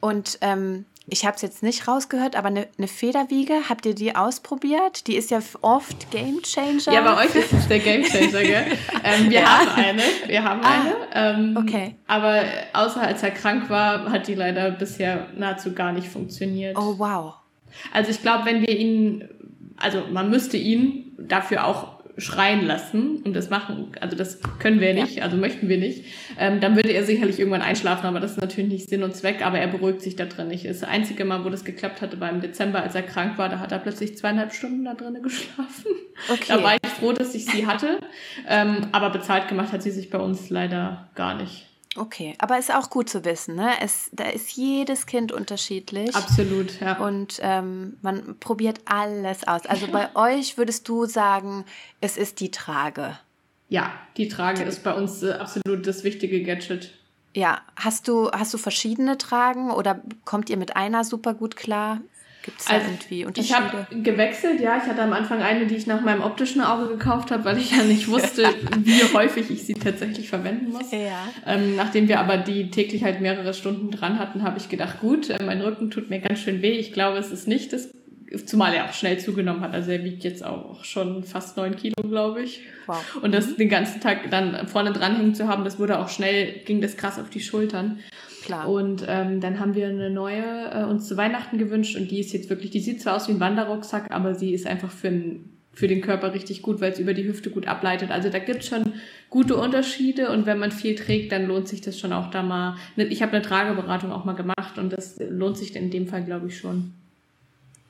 [0.00, 4.16] Und ähm, ich habe es jetzt nicht rausgehört, aber eine, eine Federwiege, habt ihr die
[4.16, 5.06] ausprobiert?
[5.06, 6.92] Die ist ja oft Game Changer.
[6.92, 8.64] Ja, bei euch ist es der Game Changer, gell?
[9.04, 9.46] ähm, wir ja.
[9.46, 10.70] haben eine, wir haben ah,
[11.14, 11.36] eine.
[11.38, 11.94] Ähm, okay.
[12.08, 12.42] Aber
[12.72, 16.76] außer als er krank war, hat die leider bisher nahezu gar nicht funktioniert.
[16.76, 17.34] Oh, wow.
[17.92, 19.28] Also ich glaube, wenn wir ihn,
[19.76, 24.94] also man müsste ihn dafür auch schreien lassen und das machen, also das können wir
[24.94, 25.24] nicht, ja.
[25.24, 26.04] also möchten wir nicht,
[26.38, 29.44] ähm, dann würde er sicherlich irgendwann einschlafen, aber das ist natürlich nicht Sinn und Zweck,
[29.44, 30.66] aber er beruhigt sich da drin nicht.
[30.66, 33.58] Das einzige Mal, wo das geklappt hatte, war im Dezember, als er krank war, da
[33.58, 35.86] hat er plötzlich zweieinhalb Stunden da drinnen geschlafen.
[36.30, 36.44] Okay.
[36.48, 38.00] Da war ich froh, dass ich sie hatte,
[38.48, 41.65] ähm, aber bezahlt gemacht hat sie sich bei uns leider gar nicht.
[41.96, 43.70] Okay, aber ist auch gut zu wissen, ne?
[43.80, 46.14] Es, da ist jedes Kind unterschiedlich.
[46.14, 46.98] Absolut, ja.
[46.98, 49.66] Und ähm, man probiert alles aus.
[49.66, 51.64] Also bei euch würdest du sagen,
[52.00, 53.18] es ist die Trage.
[53.68, 56.92] Ja, die Trage ist bei uns äh, absolut das wichtige Gadget.
[57.34, 62.00] Ja, hast du, hast du verschiedene Tragen oder kommt ihr mit einer super gut klar?
[62.46, 63.44] Gibt es da also, irgendwie Unterschiede?
[63.44, 64.76] Ich habe gewechselt, ja.
[64.76, 67.72] Ich hatte am Anfang eine, die ich nach meinem optischen Auge gekauft habe, weil ich
[67.72, 68.44] ja nicht wusste,
[68.78, 70.92] wie häufig ich sie tatsächlich verwenden muss.
[70.92, 71.28] Ja.
[71.44, 75.28] Ähm, nachdem wir aber die täglich halt mehrere Stunden dran hatten, habe ich gedacht, gut,
[75.28, 76.78] äh, mein Rücken tut mir ganz schön weh.
[76.78, 77.90] Ich glaube, es ist nicht das
[78.44, 79.72] zumal er auch schnell zugenommen hat.
[79.72, 82.62] Also er wiegt jetzt auch schon fast neun Kilo, glaube ich.
[82.86, 83.18] Wow.
[83.22, 83.56] Und das mhm.
[83.56, 87.18] den ganzen Tag dann vorne dranhängen zu haben, das wurde auch schnell, ging das krass
[87.18, 87.98] auf die Schultern.
[88.46, 88.68] Klar.
[88.68, 92.32] Und ähm, dann haben wir eine neue äh, uns zu Weihnachten gewünscht und die ist
[92.32, 95.50] jetzt wirklich, die sieht zwar aus wie ein Wanderrucksack, aber sie ist einfach für, ein,
[95.72, 98.12] für den Körper richtig gut, weil es über die Hüfte gut ableitet.
[98.12, 98.92] Also da gibt es schon
[99.30, 102.76] gute Unterschiede und wenn man viel trägt, dann lohnt sich das schon auch da mal.
[102.94, 106.46] Ich habe eine Trageberatung auch mal gemacht und das lohnt sich in dem Fall, glaube
[106.46, 106.92] ich, schon.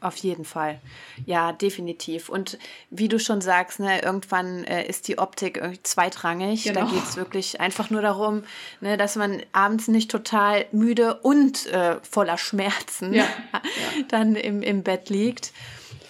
[0.00, 0.78] Auf jeden Fall.
[1.24, 2.28] Ja, definitiv.
[2.28, 2.58] Und
[2.90, 6.64] wie du schon sagst, ne, irgendwann äh, ist die Optik zweitrangig.
[6.64, 6.80] Genau.
[6.80, 8.44] Da geht es wirklich einfach nur darum,
[8.82, 13.26] ne, dass man abends nicht total müde und äh, voller Schmerzen ja.
[14.08, 15.52] dann im, im Bett liegt.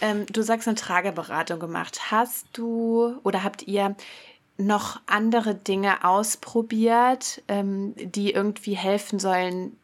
[0.01, 2.11] Ähm, du sagst, eine Trageberatung gemacht.
[2.11, 3.95] Hast du oder habt ihr
[4.59, 9.77] noch andere Dinge ausprobiert, ähm, die irgendwie helfen sollen,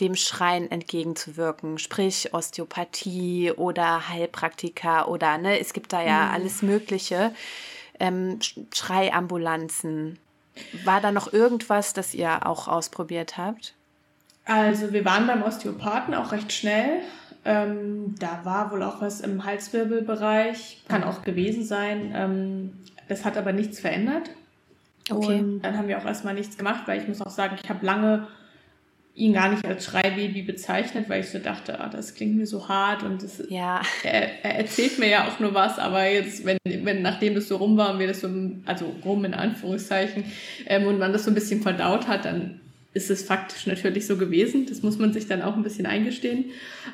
[0.00, 6.34] dem Schreien entgegenzuwirken, sprich Osteopathie oder Heilpraktika oder ne, es gibt da ja mhm.
[6.34, 7.32] alles Mögliche,
[8.00, 8.38] ähm,
[8.74, 10.18] Schreiambulanzen.
[10.84, 13.74] War da noch irgendwas, das ihr auch ausprobiert habt?
[14.44, 17.00] Also wir waren beim Osteopathen auch recht schnell.
[17.44, 22.12] Ähm, da war wohl auch was im Halswirbelbereich, kann auch gewesen sein.
[22.14, 22.72] Ähm,
[23.08, 24.30] das hat aber nichts verändert.
[25.10, 25.40] Okay.
[25.40, 27.84] Und dann haben wir auch erstmal nichts gemacht, weil ich muss auch sagen, ich habe
[27.84, 28.28] lange
[29.14, 32.68] ihn gar nicht als Schreibaby bezeichnet, weil ich so dachte, ah, das klingt mir so
[32.68, 33.82] hart und das, ja.
[34.02, 37.56] er, er, erzählt mir ja auch nur was, aber jetzt, wenn, wenn nachdem das so
[37.56, 38.30] rum war und wir das so,
[38.64, 40.24] also rum in Anführungszeichen,
[40.66, 42.60] ähm, und man das so ein bisschen verdaut hat, dann
[42.94, 44.66] ist es faktisch natürlich so gewesen.
[44.66, 46.46] Das muss man sich dann auch ein bisschen eingestehen.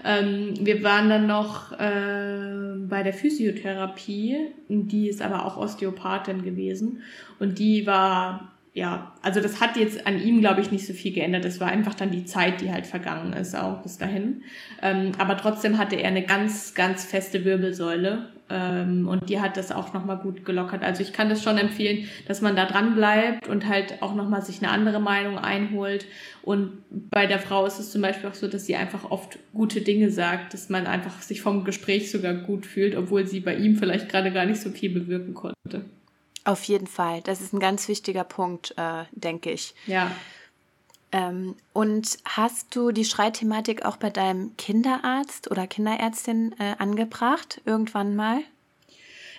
[0.04, 4.36] Ähm, wir waren dann noch äh, bei der Physiotherapie,
[4.68, 7.02] die ist aber auch Osteopathin gewesen
[7.38, 11.12] und die war ja, also das hat jetzt an ihm, glaube ich, nicht so viel
[11.12, 11.44] geändert.
[11.44, 14.44] Das war einfach dann die Zeit, die halt vergangen ist, auch bis dahin.
[14.80, 19.72] Ähm, aber trotzdem hatte er eine ganz, ganz feste Wirbelsäule ähm, und die hat das
[19.72, 20.84] auch nochmal gut gelockert.
[20.84, 24.42] Also ich kann das schon empfehlen, dass man da dran bleibt und halt auch nochmal
[24.42, 26.06] sich eine andere Meinung einholt.
[26.42, 26.70] Und
[27.10, 30.12] bei der Frau ist es zum Beispiel auch so, dass sie einfach oft gute Dinge
[30.12, 34.08] sagt, dass man einfach sich vom Gespräch sogar gut fühlt, obwohl sie bei ihm vielleicht
[34.08, 35.84] gerade gar nicht so viel bewirken konnte.
[36.48, 37.20] Auf jeden Fall.
[37.20, 39.74] Das ist ein ganz wichtiger Punkt, äh, denke ich.
[39.86, 40.10] Ja.
[41.12, 48.16] Ähm, und hast du die Schreithematik auch bei deinem Kinderarzt oder Kinderärztin äh, angebracht, irgendwann
[48.16, 48.38] mal?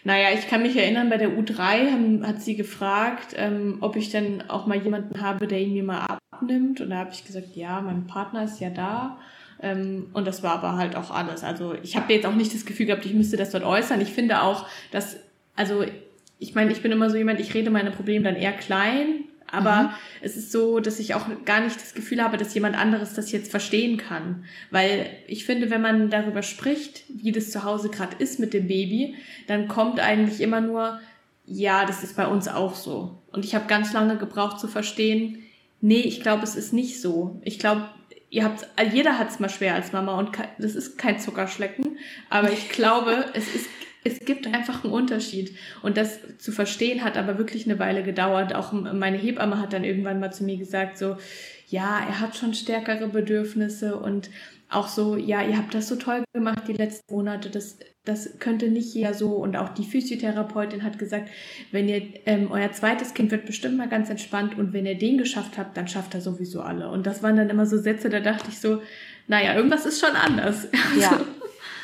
[0.03, 4.11] Naja, ich kann mich erinnern, bei der U3 haben, hat sie gefragt, ähm, ob ich
[4.11, 6.79] denn auch mal jemanden habe, der ihn mir mal abnimmt.
[6.79, 9.17] Und da habe ich gesagt, ja, mein Partner ist ja da.
[9.59, 11.43] Ähm, und das war aber halt auch alles.
[11.43, 13.99] Also ich habe jetzt auch nicht das Gefühl gehabt, ich müsste das dort äußern.
[13.99, 15.17] Ich finde auch, dass,
[15.55, 15.83] also
[16.39, 19.83] ich meine, ich bin immer so jemand, ich rede meine Probleme dann eher klein aber
[19.83, 19.89] mhm.
[20.21, 23.31] es ist so, dass ich auch gar nicht das Gefühl habe, dass jemand anderes das
[23.31, 24.45] jetzt verstehen kann.
[24.71, 28.67] Weil ich finde, wenn man darüber spricht, wie das zu Hause gerade ist mit dem
[28.67, 29.15] Baby,
[29.47, 30.99] dann kommt eigentlich immer nur,
[31.45, 33.17] ja, das ist bei uns auch so.
[33.31, 35.43] Und ich habe ganz lange gebraucht zu verstehen,
[35.81, 37.39] nee, ich glaube, es ist nicht so.
[37.43, 37.89] Ich glaube,
[38.29, 41.97] ihr habt, jeder hat es mal schwer als Mama und das ist kein Zuckerschlecken,
[42.29, 43.67] aber ich glaube, es ist
[44.03, 45.55] es gibt einfach einen Unterschied.
[45.81, 48.55] Und das zu verstehen hat aber wirklich eine Weile gedauert.
[48.55, 51.17] Auch meine Hebamme hat dann irgendwann mal zu mir gesagt, so,
[51.67, 54.29] ja, er hat schon stärkere Bedürfnisse und
[54.69, 58.67] auch so, ja, ihr habt das so toll gemacht die letzten Monate, das, das könnte
[58.69, 59.33] nicht jeder so.
[59.33, 61.29] Und auch die Physiotherapeutin hat gesagt,
[61.71, 65.17] wenn ihr, ähm, euer zweites Kind wird bestimmt mal ganz entspannt und wenn ihr den
[65.17, 66.89] geschafft habt, dann schafft er sowieso alle.
[66.89, 68.81] Und das waren dann immer so Sätze, da dachte ich so,
[69.27, 70.67] naja, irgendwas ist schon anders.
[70.99, 71.19] Ja.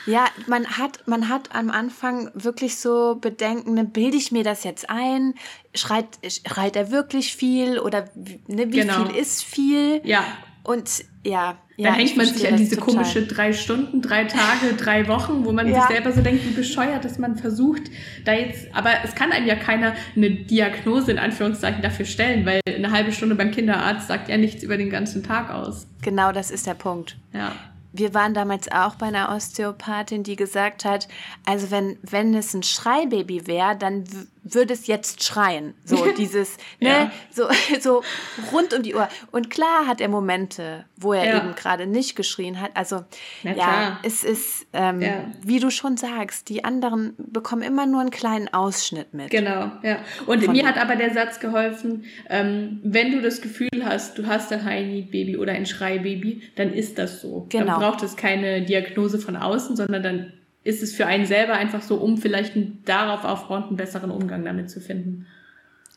[0.06, 4.64] Ja, man hat, man hat am Anfang wirklich so Bedenken, ne, bilde ich mir das
[4.64, 5.34] jetzt ein?
[5.74, 6.06] Schreit,
[6.48, 9.06] schreit er wirklich viel oder ne, wie genau.
[9.06, 10.02] viel ist viel?
[10.04, 10.24] Ja.
[10.64, 12.96] Und ja, da ja, hängt man sich an diese total.
[12.96, 15.82] komische drei Stunden, drei Tage, drei Wochen, wo man ja.
[15.82, 17.84] sich selber so denkt, wie bescheuert, dass man versucht,
[18.24, 22.62] da jetzt, aber es kann einem ja keiner eine Diagnose in Anführungszeichen dafür stellen, weil
[22.68, 25.88] eine halbe Stunde beim Kinderarzt sagt ja nichts über den ganzen Tag aus.
[26.02, 27.18] Genau, das ist der Punkt.
[27.34, 27.52] Ja
[27.98, 31.08] wir waren damals auch bei einer Osteopathin, die gesagt hat,
[31.46, 34.06] also wenn, wenn es ein Schreibaby wäre, dann
[34.46, 35.74] würde es jetzt schreien.
[35.84, 37.12] So dieses, ne, ja.
[37.32, 37.48] so,
[37.80, 38.04] so
[38.52, 39.10] rund um die Uhr.
[39.32, 41.38] Und klar hat er Momente, wo er ja.
[41.38, 42.72] eben gerade nicht geschrien hat.
[42.76, 43.04] Also
[43.44, 45.26] ja, ja es ist, ähm, ja.
[45.42, 49.32] wie du schon sagst, die anderen bekommen immer nur einen kleinen Ausschnitt mit.
[49.32, 49.98] Genau, ja.
[50.28, 54.52] Und mir hat aber der Satz geholfen, ähm, wenn du das Gefühl hast, du hast
[54.54, 57.48] ein High-Need-Baby oder ein Schreibaby, dann ist das so.
[57.50, 57.66] Genau.
[57.66, 60.34] Dann braucht es keine Diagnose von außen, sondern dann
[60.66, 64.44] ist es für einen selber einfach so, um vielleicht einen, darauf aufbauend einen besseren Umgang
[64.44, 65.28] damit zu finden.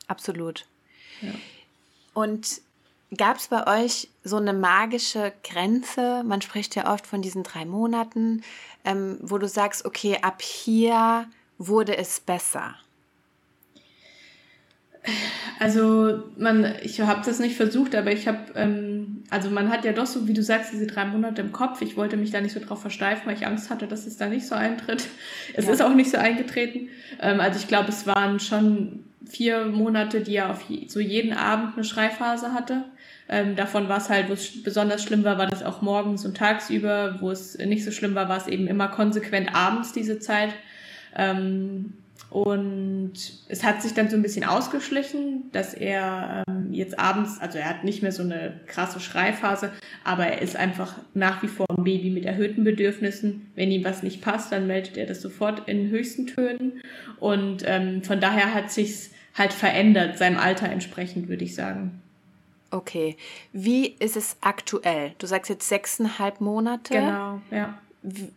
[0.06, 0.66] Absolut.
[1.22, 1.32] Ja.
[2.12, 2.60] Und
[3.16, 6.22] gab es bei euch so eine magische Grenze?
[6.22, 8.42] Man spricht ja oft von diesen drei Monaten,
[8.84, 11.26] ähm, wo du sagst, okay, ab hier
[11.56, 12.76] wurde es besser.
[15.60, 19.92] Also man, ich habe das nicht versucht, aber ich habe, ähm, also man hat ja
[19.92, 21.82] doch so, wie du sagst, diese drei Monate im Kopf.
[21.82, 24.28] Ich wollte mich da nicht so drauf versteifen, weil ich Angst hatte, dass es da
[24.28, 25.06] nicht so eintritt.
[25.54, 25.72] Es ja.
[25.72, 26.88] ist auch nicht so eingetreten.
[27.20, 31.74] Ähm, also ich glaube, es waren schon vier Monate, die er auf so jeden Abend
[31.74, 32.84] eine Schreiphase hatte.
[33.28, 36.36] Ähm, davon war es halt, wo es besonders schlimm war, war das auch morgens und
[36.36, 37.16] tagsüber.
[37.20, 40.54] Wo es nicht so schlimm war, war es eben immer konsequent abends diese Zeit.
[41.16, 41.94] Ähm,
[42.30, 43.14] und
[43.48, 47.68] es hat sich dann so ein bisschen ausgeschlichen, dass er ähm, jetzt abends, also er
[47.68, 49.72] hat nicht mehr so eine krasse Schreiphase,
[50.04, 53.50] aber er ist einfach nach wie vor ein Baby mit erhöhten Bedürfnissen.
[53.54, 56.82] Wenn ihm was nicht passt, dann meldet er das sofort in höchsten Tönen.
[57.18, 62.02] Und ähm, von daher hat sich's halt verändert, seinem Alter entsprechend, würde ich sagen.
[62.70, 63.16] Okay.
[63.54, 65.12] Wie ist es aktuell?
[65.16, 66.92] Du sagst jetzt sechseinhalb Monate.
[66.92, 67.78] Genau, ja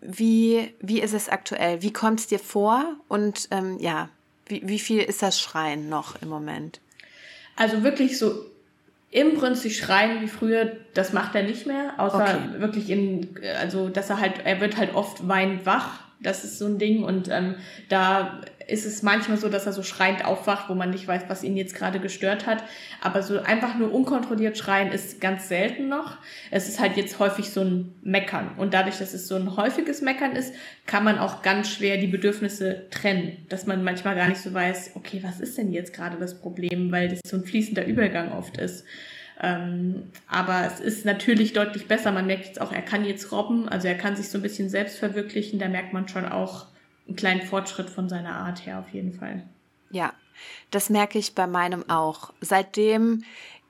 [0.01, 1.81] wie, wie ist es aktuell?
[1.81, 2.95] Wie kommt es dir vor?
[3.07, 4.09] Und ähm, ja,
[4.45, 6.79] wie, wie viel ist das Schreien noch im Moment?
[7.55, 8.45] Also wirklich so
[9.11, 12.61] im Prinzip schreien wie früher, das macht er nicht mehr, außer okay.
[12.61, 16.65] wirklich in, also dass er halt, er wird halt oft weinend wach, das ist so
[16.65, 17.55] ein Ding und ähm,
[17.89, 21.43] da ist es manchmal so, dass er so schreiend aufwacht, wo man nicht weiß, was
[21.43, 22.63] ihn jetzt gerade gestört hat.
[23.01, 26.17] Aber so einfach nur unkontrolliert schreien ist ganz selten noch.
[26.49, 28.51] Es ist halt jetzt häufig so ein Meckern.
[28.57, 30.53] Und dadurch, dass es so ein häufiges Meckern ist,
[30.85, 33.45] kann man auch ganz schwer die Bedürfnisse trennen.
[33.49, 36.91] Dass man manchmal gar nicht so weiß, okay, was ist denn jetzt gerade das Problem,
[36.91, 38.85] weil das so ein fließender Übergang oft ist.
[39.43, 42.11] Ähm, aber es ist natürlich deutlich besser.
[42.11, 44.69] Man merkt jetzt auch, er kann jetzt robben, also er kann sich so ein bisschen
[44.69, 45.59] selbst verwirklichen.
[45.59, 46.67] Da merkt man schon auch,
[47.07, 49.43] einen kleinen Fortschritt von seiner Art her auf jeden Fall.
[49.89, 50.13] Ja,
[50.71, 52.33] das merke ich bei meinem auch.
[52.41, 53.23] Seitdem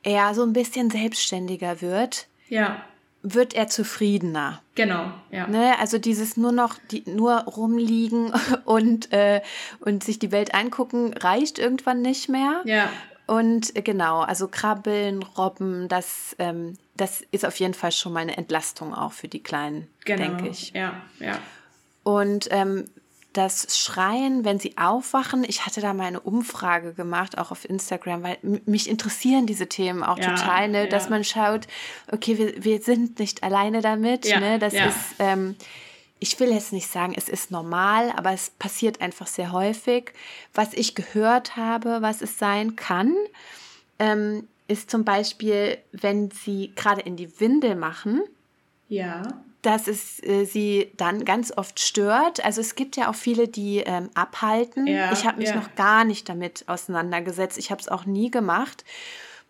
[0.04, 2.84] er so ein bisschen selbstständiger wird, ja.
[3.22, 4.62] wird er zufriedener.
[4.76, 5.48] Genau, ja.
[5.48, 5.78] Ne?
[5.80, 8.34] Also dieses nur noch, die, nur rumliegen
[8.65, 9.41] und, äh,
[9.80, 12.62] und sich die Welt angucken, reicht irgendwann nicht mehr.
[12.65, 12.89] Ja.
[13.28, 18.22] Und äh, genau, also Krabbeln, Robben, das, ähm, das ist auf jeden Fall schon mal
[18.22, 20.24] eine Entlastung auch für die Kleinen, genau.
[20.24, 20.72] denke ich.
[20.72, 21.38] Ja, ja.
[22.04, 22.86] Und ähm,
[23.34, 28.24] das Schreien, wenn sie aufwachen, ich hatte da mal eine Umfrage gemacht, auch auf Instagram,
[28.24, 30.84] weil mich interessieren diese Themen auch ja, total, ne?
[30.84, 30.88] Ja.
[30.88, 31.67] dass man schaut,
[32.12, 34.60] okay, wir, wir sind nicht alleine damit, ja, ne?
[34.60, 35.56] das ist, ähm,
[36.20, 40.13] ich will jetzt nicht sagen, es ist normal, aber es passiert einfach sehr häufig.
[40.54, 43.15] Was ich gehört habe, was es sein kann,
[43.98, 48.22] ähm, ist zum Beispiel, wenn sie gerade in die Windel machen.
[48.88, 52.43] Ja dass es äh, sie dann ganz oft stört.
[52.43, 54.88] Also es gibt ja auch viele, die ähm, abhalten.
[54.88, 55.56] Ja, ich habe mich ja.
[55.56, 57.58] noch gar nicht damit auseinandergesetzt.
[57.58, 58.84] Ich habe es auch nie gemacht.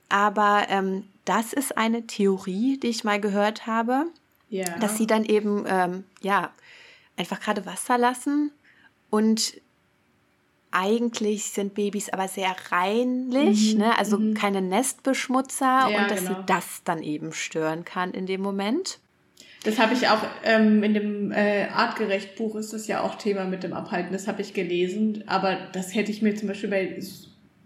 [0.10, 4.08] Aber ähm, das ist eine Theorie, die ich mal gehört habe,
[4.50, 4.66] ja.
[4.80, 6.52] dass sie dann eben ähm, ja
[7.16, 8.52] einfach gerade Wasser lassen
[9.10, 9.62] und
[10.72, 13.98] eigentlich sind Babys aber sehr reinlich, mhm, ne?
[13.98, 14.34] also mhm.
[14.34, 16.40] keine Nestbeschmutzer und dass genau.
[16.40, 19.00] sie das dann eben stören kann in dem Moment.
[19.64, 23.64] Das habe ich auch ähm, in dem äh, Artgerecht-Buch ist das ja auch Thema mit
[23.64, 24.12] dem Abhalten.
[24.12, 27.00] Das habe ich gelesen, aber das hätte ich mir zum Beispiel bei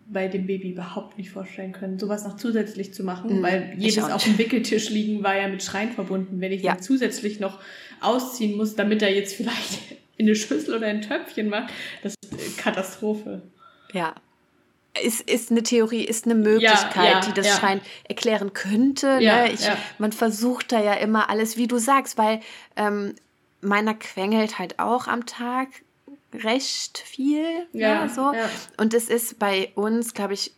[0.07, 4.03] bei dem Baby überhaupt nicht vorstellen können, sowas noch zusätzlich zu machen, mhm, weil jedes
[4.03, 6.41] auf dem Wickeltisch liegen war ja mit Schreien verbunden.
[6.41, 6.73] Wenn ich ja.
[6.73, 7.59] dann zusätzlich noch
[8.01, 9.79] ausziehen muss, damit er jetzt vielleicht
[10.17, 13.41] in eine Schüssel oder ein Töpfchen macht, das ist Katastrophe.
[13.93, 14.13] Ja,
[15.03, 17.55] ist, ist eine Theorie, ist eine Möglichkeit, ja, ja, die das ja.
[17.57, 19.19] Schein erklären könnte.
[19.43, 19.51] ne?
[19.51, 22.41] ich, Man versucht da ja immer alles, wie du sagst, weil
[22.75, 23.15] ähm,
[23.61, 25.67] meiner quengelt halt auch am Tag
[26.33, 27.67] recht viel.
[27.73, 28.33] Ja, so.
[28.77, 30.53] Und es ist bei uns, glaube ich,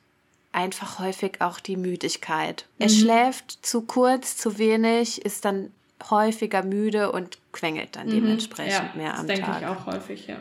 [0.52, 2.66] einfach häufig auch die Müdigkeit.
[2.78, 2.84] Mhm.
[2.84, 5.72] Er schläft zu kurz, zu wenig, ist dann
[6.10, 8.12] häufiger müde und quengelt dann mhm.
[8.12, 9.48] dementsprechend mehr am das Tag.
[9.48, 10.38] Das denke ich auch häufig, ja.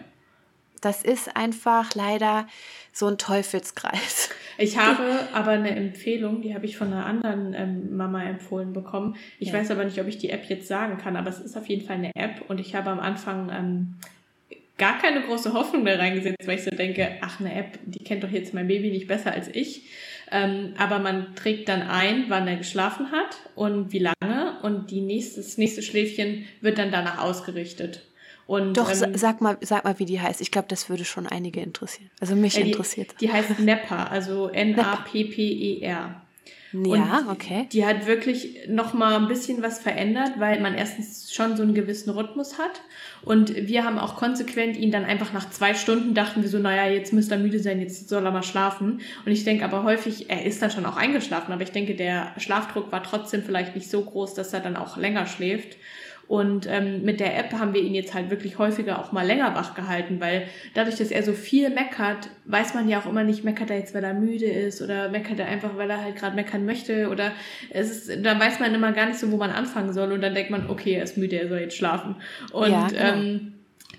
[0.81, 2.47] Das ist einfach leider
[2.93, 4.31] so ein Teufelskreis.
[4.59, 5.03] Ich habe
[5.35, 9.17] aber eine Empfehlung, die habe ich von einer anderen ähm, Mama empfohlen bekommen.
[9.39, 9.55] Ich ja.
[9.55, 11.87] weiß aber nicht, ob ich die App jetzt sagen kann, aber es ist auf jeden
[11.87, 13.97] Fall eine App und ich habe am Anfang ähm,
[14.79, 18.25] gar keine große Hoffnung da reingesetzt, weil ich so denke, ach, eine App, die kennt
[18.25, 19.91] doch jetzt mein Baby nicht besser als ich.
[20.31, 25.01] Ähm, aber man trägt dann ein, wann er geschlafen hat und wie lange und die
[25.01, 28.03] nächste, das nächste Schläfchen wird dann danach ausgerichtet.
[28.47, 30.41] Und, Doch, ähm, sag mal, sag mal, wie die heißt.
[30.41, 32.11] Ich glaube, das würde schon einige interessieren.
[32.21, 33.15] Also mich äh, die, interessiert.
[33.21, 36.23] Die heißt Nepper, also N-A-P-P-E-R.
[36.85, 37.69] Ja, und okay.
[37.73, 41.75] Die hat wirklich noch mal ein bisschen was verändert, weil man erstens schon so einen
[41.75, 42.83] gewissen Rhythmus hat.
[43.23, 46.91] Und wir haben auch konsequent ihn dann einfach nach zwei Stunden dachten wir so, naja,
[46.93, 49.01] jetzt müsste er müde sein, jetzt soll er mal schlafen.
[49.25, 52.33] Und ich denke aber häufig, er ist dann schon auch eingeschlafen, aber ich denke, der
[52.39, 55.77] Schlafdruck war trotzdem vielleicht nicht so groß, dass er dann auch länger schläft.
[56.29, 59.55] Und ähm, mit der App haben wir ihn jetzt halt wirklich häufiger auch mal länger
[59.55, 63.45] wach gehalten, weil dadurch, dass er so viel meckert, weiß man ja auch immer nicht,
[63.45, 66.35] meckert er jetzt, weil er müde ist oder meckert er einfach, weil er halt gerade
[66.35, 67.33] meckern möchte oder
[67.71, 70.35] es ist, dann weiß man immer gar nicht so, wo man anfangen soll und dann
[70.35, 72.17] denkt man, okay, er ist müde, er soll jetzt schlafen.
[72.53, 73.01] Und ja, genau.
[73.01, 73.56] ähm,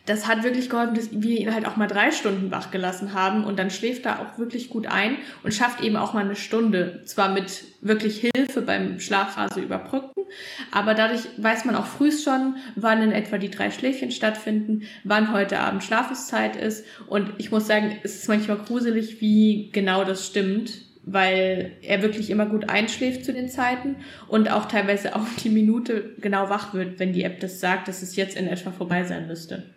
[0.07, 3.43] das hat wirklich geholfen, dass wir ihn halt auch mal drei Stunden wach gelassen haben
[3.43, 7.01] und dann schläft er auch wirklich gut ein und schafft eben auch mal eine Stunde.
[7.05, 10.23] Zwar mit wirklich Hilfe beim Schlafphase überbrücken,
[10.71, 15.33] aber dadurch weiß man auch frühst schon, wann in etwa die drei Schläfchen stattfinden, wann
[15.33, 20.25] heute Abend Schlafenszeit ist und ich muss sagen, es ist manchmal gruselig, wie genau das
[20.25, 20.71] stimmt,
[21.03, 23.97] weil er wirklich immer gut einschläft zu den Zeiten
[24.29, 28.01] und auch teilweise auf die Minute genau wach wird, wenn die App das sagt, dass
[28.01, 29.76] es jetzt in etwa vorbei sein müsste.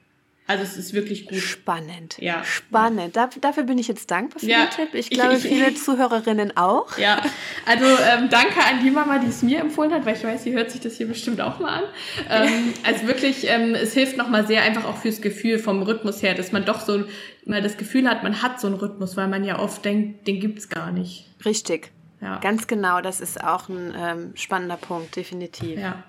[0.50, 1.38] Also es ist wirklich gut.
[1.38, 2.16] Spannend.
[2.18, 2.42] Ja.
[2.42, 3.14] Spannend.
[3.14, 4.66] Da, dafür bin ich jetzt dankbar für ja.
[4.66, 4.94] den Tipp.
[4.94, 6.98] Ich glaube, ich, viele Zuhörerinnen auch.
[6.98, 7.22] Ja.
[7.66, 10.52] Also ähm, danke an die Mama, die es mir empfohlen hat, weil ich weiß, sie
[10.52, 11.84] hört sich das hier bestimmt auch mal an.
[12.28, 16.34] Ähm, also wirklich, ähm, es hilft nochmal sehr einfach auch fürs Gefühl vom Rhythmus her,
[16.34, 17.04] dass man doch so
[17.46, 20.40] mal das Gefühl hat, man hat so einen Rhythmus, weil man ja oft denkt, den
[20.40, 21.28] gibt's gar nicht.
[21.44, 21.92] Richtig.
[22.20, 22.40] Ja.
[22.40, 25.78] Ganz genau, das ist auch ein ähm, spannender Punkt, definitiv.
[25.78, 26.02] Ja.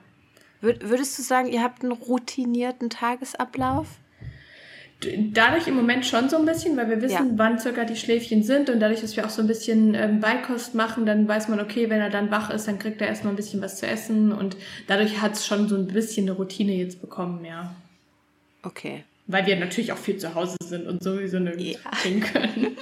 [0.61, 3.87] Würdest du sagen, ihr habt einen routinierten Tagesablauf?
[5.33, 7.33] Dadurch im Moment schon so ein bisschen, weil wir wissen, ja.
[7.35, 10.75] wann circa die Schläfchen sind und dadurch, dass wir auch so ein bisschen ähm, Beikost
[10.75, 13.37] machen, dann weiß man, okay, wenn er dann wach ist, dann kriegt er erstmal ein
[13.37, 17.01] bisschen was zu essen und dadurch hat es schon so ein bisschen eine Routine jetzt
[17.01, 17.73] bekommen, ja.
[18.63, 19.03] Okay.
[19.27, 21.97] Weil wir natürlich auch viel zu Hause sind und sowieso nirgends ja.
[22.03, 22.77] hin können.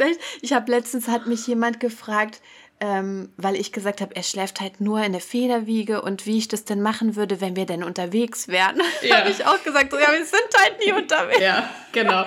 [0.00, 2.40] echt, ich habe letztens hat mich jemand gefragt,
[2.80, 6.48] ähm, weil ich gesagt habe, er schläft halt nur in der Federwiege und wie ich
[6.48, 8.80] das denn machen würde, wenn wir denn unterwegs wären.
[9.02, 9.18] Ja.
[9.18, 11.40] habe ich auch gesagt, so, ja, wir sind halt nie unterwegs.
[11.40, 12.26] Ja, genau.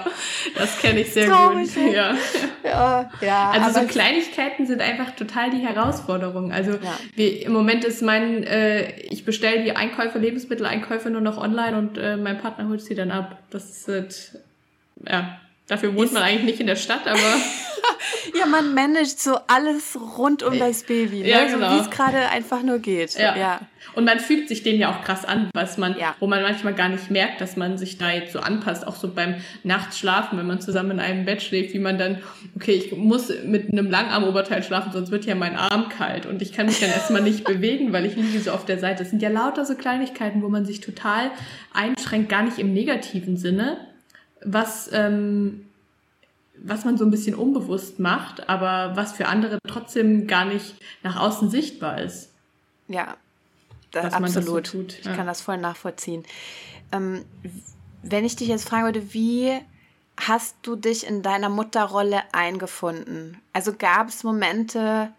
[0.56, 1.93] Das kenne ich sehr Traurig, gut.
[1.93, 2.16] Ja.
[2.64, 3.51] ja, ja.
[3.51, 6.51] Also so Kleinigkeiten sind einfach total die Herausforderung.
[6.51, 6.97] Also ja.
[7.16, 11.97] wir, im Moment ist mein, äh, ich bestelle die Einkäufe, Lebensmitteleinkäufe nur noch online und
[11.97, 13.38] äh, mein Partner holt sie dann ab.
[13.51, 14.08] Das ist, äh,
[15.08, 17.20] ja, dafür wohnt ist, man eigentlich nicht in der Stadt, aber
[18.39, 21.30] ja, man managt so alles rund um das Baby, ne?
[21.30, 21.70] ja, genau.
[21.70, 23.16] so wie es gerade einfach nur geht.
[23.16, 23.36] Ja.
[23.36, 23.61] ja.
[23.95, 26.16] Und man fügt sich dem ja auch krass an, was man, ja.
[26.20, 29.14] wo man manchmal gar nicht merkt, dass man sich da jetzt so anpasst, auch so
[29.14, 32.22] beim Nachtschlafen, wenn man zusammen in einem Bett schläft, wie man dann,
[32.55, 36.53] okay, ich muss mit einem Langarmoberteil schlafen, sonst wird ja mein Arm kalt und ich
[36.53, 39.03] kann mich dann erstmal nicht bewegen, weil ich liege so auf der Seite.
[39.03, 41.32] Es sind ja lauter so Kleinigkeiten, wo man sich total
[41.74, 43.78] einschränkt, gar nicht im negativen Sinne,
[44.46, 45.66] was ähm,
[46.56, 51.20] was man so ein bisschen unbewusst macht, aber was für andere trotzdem gar nicht nach
[51.20, 52.30] außen sichtbar ist.
[52.88, 53.18] Ja,
[53.91, 54.66] das, absolut.
[54.66, 55.00] Das so tut.
[55.00, 55.16] Ich ja.
[55.16, 56.24] kann das voll nachvollziehen.
[56.91, 57.26] Ähm,
[58.02, 59.60] wenn ich dich jetzt fragen würde, wie
[60.18, 63.41] hast du dich in deiner Mutterrolle eingefunden?
[63.52, 65.12] Also gab es Momente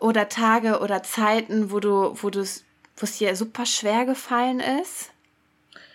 [0.00, 2.44] oder Tage oder Zeiten, wo du, wo du
[2.98, 5.10] wo es dir super schwer gefallen ist?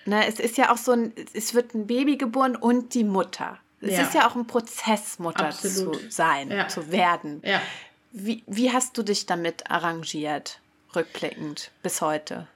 [0.06, 3.60] Ne, es ist ja auch so ein, es wird ein Baby geboren und die Mutter.
[3.82, 4.02] Es ja.
[4.04, 5.96] ist ja auch ein Prozess, Mutter Absolut.
[5.96, 6.68] zu sein, ja.
[6.68, 7.42] zu werden.
[7.44, 7.62] Ja.
[8.12, 10.60] Wie, wie hast du dich damit arrangiert,
[10.96, 12.48] rückblickend bis heute?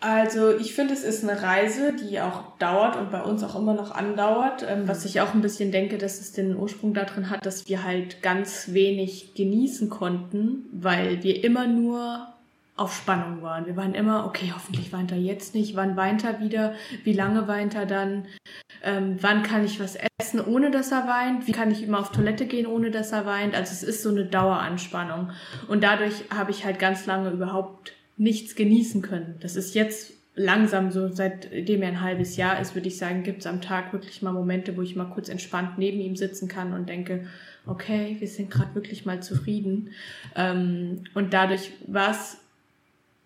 [0.00, 3.74] Also ich finde, es ist eine Reise, die auch dauert und bei uns auch immer
[3.74, 7.44] noch andauert, ähm, was ich auch ein bisschen denke, dass es den Ursprung darin hat,
[7.44, 12.28] dass wir halt ganz wenig genießen konnten, weil wir immer nur
[12.80, 13.66] auf Spannung waren.
[13.66, 16.72] Wir waren immer, okay, hoffentlich weint er jetzt nicht, wann weint er wieder,
[17.04, 18.24] wie lange weint er dann,
[18.82, 22.10] ähm, wann kann ich was essen, ohne dass er weint, wie kann ich immer auf
[22.10, 23.54] Toilette gehen, ohne dass er weint.
[23.54, 25.30] Also es ist so eine Daueranspannung.
[25.68, 29.34] Und dadurch habe ich halt ganz lange überhaupt nichts genießen können.
[29.40, 33.40] Das ist jetzt langsam so, seitdem er ein halbes Jahr ist, würde ich sagen, gibt
[33.40, 36.72] es am Tag wirklich mal Momente, wo ich mal kurz entspannt neben ihm sitzen kann
[36.72, 37.26] und denke,
[37.66, 39.90] okay, wir sind gerade wirklich mal zufrieden.
[40.34, 42.38] Ähm, und dadurch war es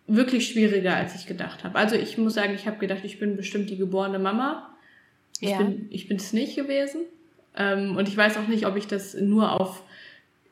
[0.07, 1.79] wirklich schwieriger, als ich gedacht habe.
[1.79, 4.71] Also ich muss sagen, ich habe gedacht, ich bin bestimmt die geborene Mama.
[5.41, 5.59] Ich ja.
[5.59, 7.03] bin ich bin es nicht gewesen.
[7.57, 9.83] Ähm, und ich weiß auch nicht, ob ich das nur auf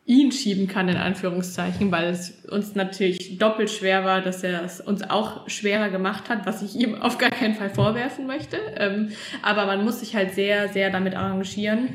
[0.05, 4.81] ihn schieben kann, in Anführungszeichen, weil es uns natürlich doppelt schwer war, dass er es
[4.81, 8.57] uns auch schwerer gemacht hat, was ich ihm auf gar keinen Fall vorwerfen möchte.
[8.77, 9.11] Ähm,
[9.43, 11.89] aber man muss sich halt sehr, sehr damit arrangieren.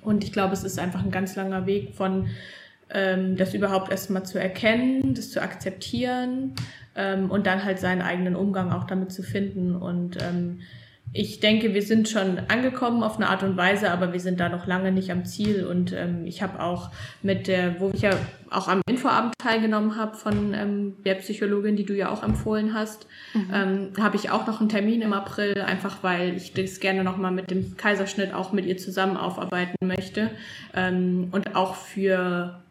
[0.00, 2.28] Und ich glaube, es ist einfach ein ganz langer Weg von
[2.90, 6.54] ähm, das überhaupt erstmal zu erkennen, das zu akzeptieren
[6.94, 9.74] ähm, und dann halt seinen eigenen Umgang auch damit zu finden.
[9.74, 10.60] Und ähm,
[11.14, 14.48] ich denke, wir sind schon angekommen auf eine Art und Weise, aber wir sind da
[14.48, 15.66] noch lange nicht am Ziel.
[15.66, 16.90] Und ähm, ich habe auch
[17.22, 18.12] mit der, wo ich ja
[18.50, 23.06] auch am Infoabend teilgenommen habe von ähm, der Psychologin, die du ja auch empfohlen hast,
[23.34, 23.50] mhm.
[23.52, 27.32] ähm, habe ich auch noch einen Termin im April, einfach weil ich das gerne nochmal
[27.32, 30.30] mit dem Kaiserschnitt auch mit ihr zusammen aufarbeiten möchte.
[30.74, 32.61] Ähm, und auch für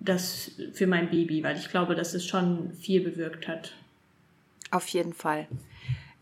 [0.00, 3.72] das für mein Baby, weil ich glaube, dass es schon viel bewirkt hat.
[4.70, 5.46] Auf jeden Fall.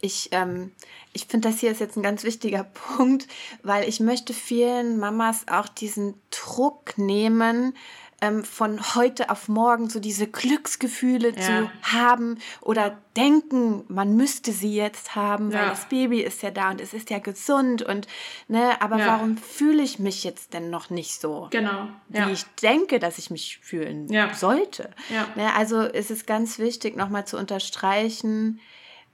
[0.01, 0.73] Ich, ähm,
[1.13, 2.65] ich finde, das hier ist jetzt ein ganz wichtiger
[2.97, 3.27] Punkt,
[3.63, 7.75] weil ich möchte vielen Mamas auch diesen Druck nehmen,
[8.21, 11.41] ähm, von heute auf morgen so diese Glücksgefühle ja.
[11.41, 15.69] zu haben oder denken, man müsste sie jetzt haben, weil ja.
[15.71, 18.09] das Baby ist ja da und es ist ja gesund und
[18.49, 19.07] ne, aber ja.
[19.07, 21.49] warum fühle ich mich jetzt denn noch nicht so?
[21.51, 21.89] Genau.
[22.09, 24.91] Wie ich denke, dass ich mich fühlen sollte.
[25.37, 28.61] Ne, also ist es ganz wichtig, nochmal zu unterstreichen,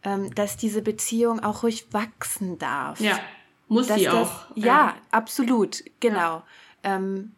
[0.02, 3.00] ähm, dass diese Beziehung auch ruhig wachsen darf.
[3.00, 3.18] Ja.
[3.68, 4.46] Muss sie das, auch.
[4.54, 6.42] Ja, absolut, genau.
[6.82, 7.32] Ähm,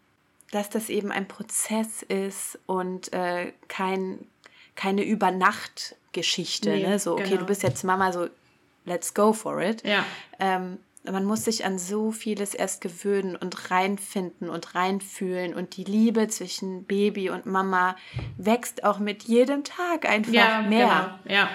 [0.51, 4.27] dass das eben ein Prozess ist und äh, kein,
[4.75, 6.71] keine Übernacht-Geschichte.
[6.71, 6.99] Nee, ne?
[6.99, 7.41] So, okay, genau.
[7.41, 8.29] du bist jetzt Mama, so
[8.85, 9.87] let's go for it.
[9.87, 10.05] Ja.
[10.39, 10.79] Ähm,
[11.11, 16.29] man muss sich an so vieles erst gewöhnen und reinfinden und reinfühlen und die Liebe
[16.29, 17.97] zwischen Baby und Mama
[18.37, 21.19] wächst auch mit jedem Tag einfach ja, mehr.
[21.25, 21.37] Genau.
[21.37, 21.49] Ja,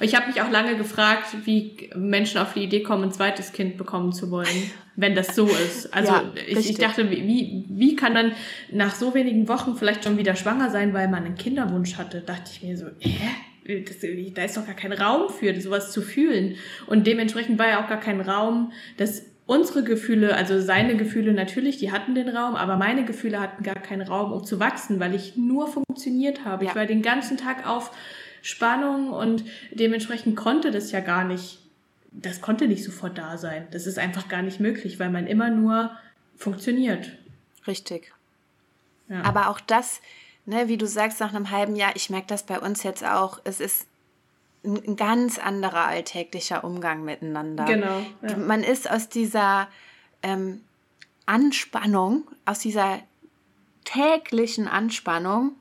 [0.00, 3.76] ich habe mich auch lange gefragt, wie Menschen auf die Idee kommen, ein zweites Kind
[3.76, 5.92] bekommen zu wollen, wenn das so ist.
[5.92, 8.32] Also ja, ich, ich, dachte, wie, wie kann dann
[8.72, 12.20] nach so wenigen Wochen vielleicht schon wieder schwanger sein, weil man einen Kinderwunsch hatte?
[12.20, 13.28] Dachte ich mir so, hä?
[13.84, 13.98] Das,
[14.34, 16.56] da ist doch gar kein Raum für, sowas zu fühlen.
[16.86, 21.76] Und dementsprechend war ja auch gar kein Raum, dass unsere Gefühle, also seine Gefühle natürlich,
[21.76, 25.14] die hatten den Raum, aber meine Gefühle hatten gar keinen Raum, um zu wachsen, weil
[25.14, 26.64] ich nur funktioniert habe.
[26.64, 26.70] Ja.
[26.70, 27.90] Ich war den ganzen Tag auf
[28.42, 31.58] Spannung und dementsprechend konnte das ja gar nicht,
[32.10, 33.66] das konnte nicht sofort da sein.
[33.70, 35.90] Das ist einfach gar nicht möglich, weil man immer nur
[36.36, 37.12] funktioniert.
[37.66, 38.12] Richtig.
[39.08, 39.22] Ja.
[39.22, 40.00] Aber auch das,
[40.46, 43.40] ne, wie du sagst, nach einem halben Jahr, ich merke das bei uns jetzt auch,
[43.44, 43.86] es ist
[44.64, 47.64] ein ganz anderer alltäglicher Umgang miteinander.
[47.64, 48.02] Genau.
[48.22, 48.36] Ja.
[48.36, 49.68] Man ist aus dieser
[50.22, 50.62] ähm,
[51.26, 53.00] Anspannung, aus dieser
[53.84, 55.52] täglichen Anspannung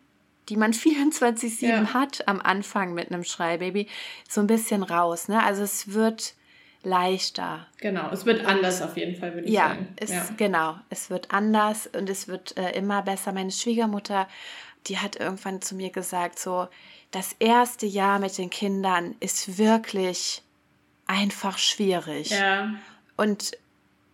[0.49, 1.93] die man 24-7 ja.
[1.93, 3.87] hat am Anfang mit einem Schreibaby,
[4.27, 5.27] so ein bisschen raus.
[5.27, 5.41] Ne?
[5.43, 6.33] Also es wird
[6.83, 7.67] leichter.
[7.77, 9.87] Genau, es wird anders auf jeden Fall, würde ich ja, sagen.
[9.97, 10.75] Es, ja, genau.
[10.89, 13.33] Es wird anders und es wird äh, immer besser.
[13.33, 14.27] Meine Schwiegermutter,
[14.87, 16.67] die hat irgendwann zu mir gesagt, so,
[17.11, 20.41] das erste Jahr mit den Kindern ist wirklich
[21.05, 22.29] einfach schwierig.
[22.29, 22.75] Ja.
[23.17, 23.57] Und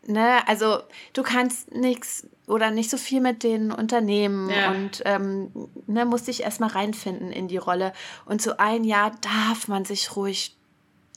[0.08, 0.80] ne, also
[1.14, 4.72] du kannst nichts oder nicht so viel mit denen unternehmen Ja.
[4.72, 5.52] und ähm,
[5.88, 7.94] ne, musst dich erstmal reinfinden in die Rolle.
[8.26, 10.56] Und so ein Jahr darf man sich ruhig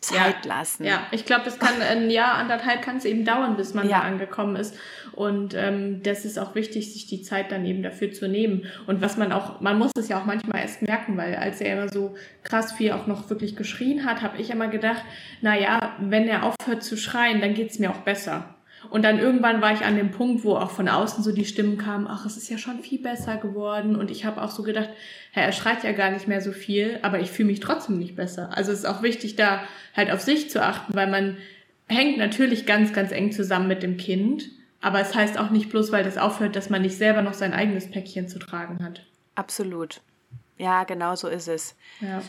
[0.00, 0.84] Zeit lassen.
[0.84, 3.98] Ja, ich glaube, es kann ein Jahr, anderthalb kann es eben dauern, bis man Ja.
[3.98, 4.76] da angekommen ist.
[5.12, 8.66] Und ähm, das ist auch wichtig, sich die Zeit dann eben dafür zu nehmen.
[8.86, 11.72] Und was man auch, man muss es ja auch manchmal erst merken, weil als er
[11.76, 12.14] immer so
[12.44, 15.02] krass viel auch noch wirklich geschrien hat, habe ich immer gedacht,
[15.42, 18.54] na ja, wenn er aufhört zu schreien, dann geht's mir auch besser.
[18.90, 21.78] Und dann irgendwann war ich an dem Punkt, wo auch von außen so die Stimmen
[21.78, 23.96] kamen, ach, es ist ja schon viel besser geworden.
[23.96, 24.90] Und ich habe auch so gedacht,
[25.32, 28.16] Herr, er schreit ja gar nicht mehr so viel, aber ich fühle mich trotzdem nicht
[28.16, 28.50] besser.
[28.56, 29.62] Also es ist auch wichtig, da
[29.96, 31.36] halt auf sich zu achten, weil man
[31.88, 34.50] hängt natürlich ganz, ganz eng zusammen mit dem Kind.
[34.80, 37.52] Aber es heißt auch nicht bloß, weil das aufhört, dass man nicht selber noch sein
[37.52, 39.04] eigenes Päckchen zu tragen hat.
[39.34, 40.00] Absolut.
[40.56, 41.74] Ja, genau so ist es.
[42.00, 42.22] Ja.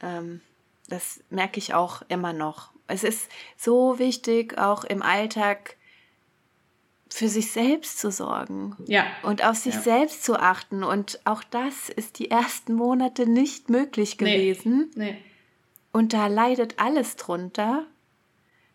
[0.00, 0.40] Ähm,
[0.88, 2.70] das merke ich auch immer noch.
[2.92, 5.76] Es ist so wichtig, auch im Alltag
[7.08, 9.04] für sich selbst zu sorgen Ja.
[9.22, 9.80] und auf sich Ja.
[9.80, 10.82] selbst zu achten.
[10.84, 14.36] Und auch das ist die ersten Monate nicht möglich Nee.
[14.36, 14.90] gewesen.
[14.94, 15.16] Nee.
[15.92, 17.86] Und da leidet alles drunter.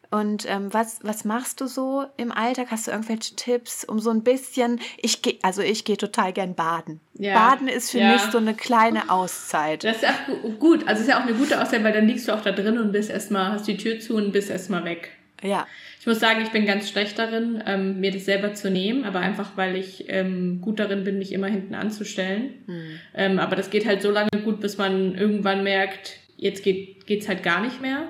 [0.09, 2.67] Und ähm, was, was machst du so im Alltag?
[2.71, 6.55] Hast du irgendwelche Tipps, um so ein bisschen, ich gehe, also ich gehe total gern
[6.55, 7.01] baden.
[7.15, 7.33] Ja.
[7.33, 8.13] Baden ist für Ja.
[8.13, 9.83] mich so eine kleine Auszeit.
[9.83, 10.87] Das ist ja auch gu- gut.
[10.87, 12.77] Also es ist ja auch eine gute Auszeit, weil dann liegst du auch da drin
[12.77, 15.11] und bist erstmal, hast die Tür zu und bist erstmal weg.
[15.43, 15.67] Ja,
[15.99, 19.19] Ich muss sagen, ich bin ganz schlecht darin, ähm, mir das selber zu nehmen, aber
[19.19, 22.63] einfach, weil ich ähm, gut darin bin, mich immer hinten anzustellen.
[23.13, 27.27] Ähm, aber das geht halt so lange gut, bis man irgendwann merkt, jetzt geht geht's
[27.27, 28.07] halt gar nicht mehr.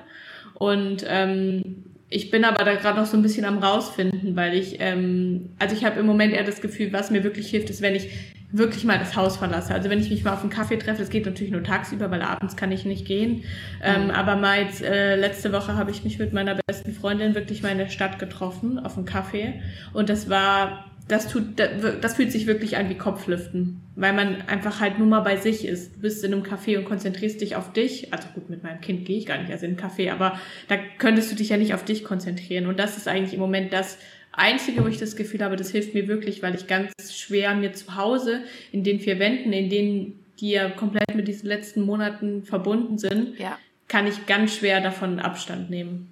[0.54, 4.78] Und ähm, ich bin aber da gerade noch so ein bisschen am rausfinden, weil ich,
[4.80, 7.96] ähm, also ich habe im Moment eher das Gefühl, was mir wirklich hilft, ist, wenn
[7.96, 8.10] ich
[8.52, 9.74] wirklich mal das Haus verlasse.
[9.74, 12.22] Also wenn ich mich mal auf einen Kaffee treffe, das geht natürlich nur tagsüber, weil
[12.22, 13.44] abends kann ich nicht gehen.
[13.84, 17.62] Ähm, aber mal jetzt, äh, letzte Woche habe ich mich mit meiner besten Freundin wirklich
[17.62, 19.62] mal in der Stadt getroffen, auf einen Kaffee.
[19.92, 24.82] Und das war, das tut, das fühlt sich wirklich an wie Kopflüften, weil man einfach
[24.82, 25.96] halt nur mal bei sich ist.
[25.96, 28.14] Du bist in einem Café und konzentrierst dich auf dich.
[28.14, 30.76] Also gut, mit meinem Kind gehe ich gar nicht erst in einen Café, aber da
[30.98, 32.68] könntest du dich ja nicht auf dich konzentrieren.
[32.68, 33.98] Und das ist eigentlich im Moment das
[34.34, 37.74] Einzige, wo ich das Gefühl habe, das hilft mir wirklich, weil ich ganz schwer mir
[37.74, 42.44] zu Hause in den vier Wänden, in denen die ja komplett mit diesen letzten Monaten
[42.44, 43.58] verbunden sind, ja.
[43.88, 46.10] kann ich ganz schwer davon Abstand nehmen.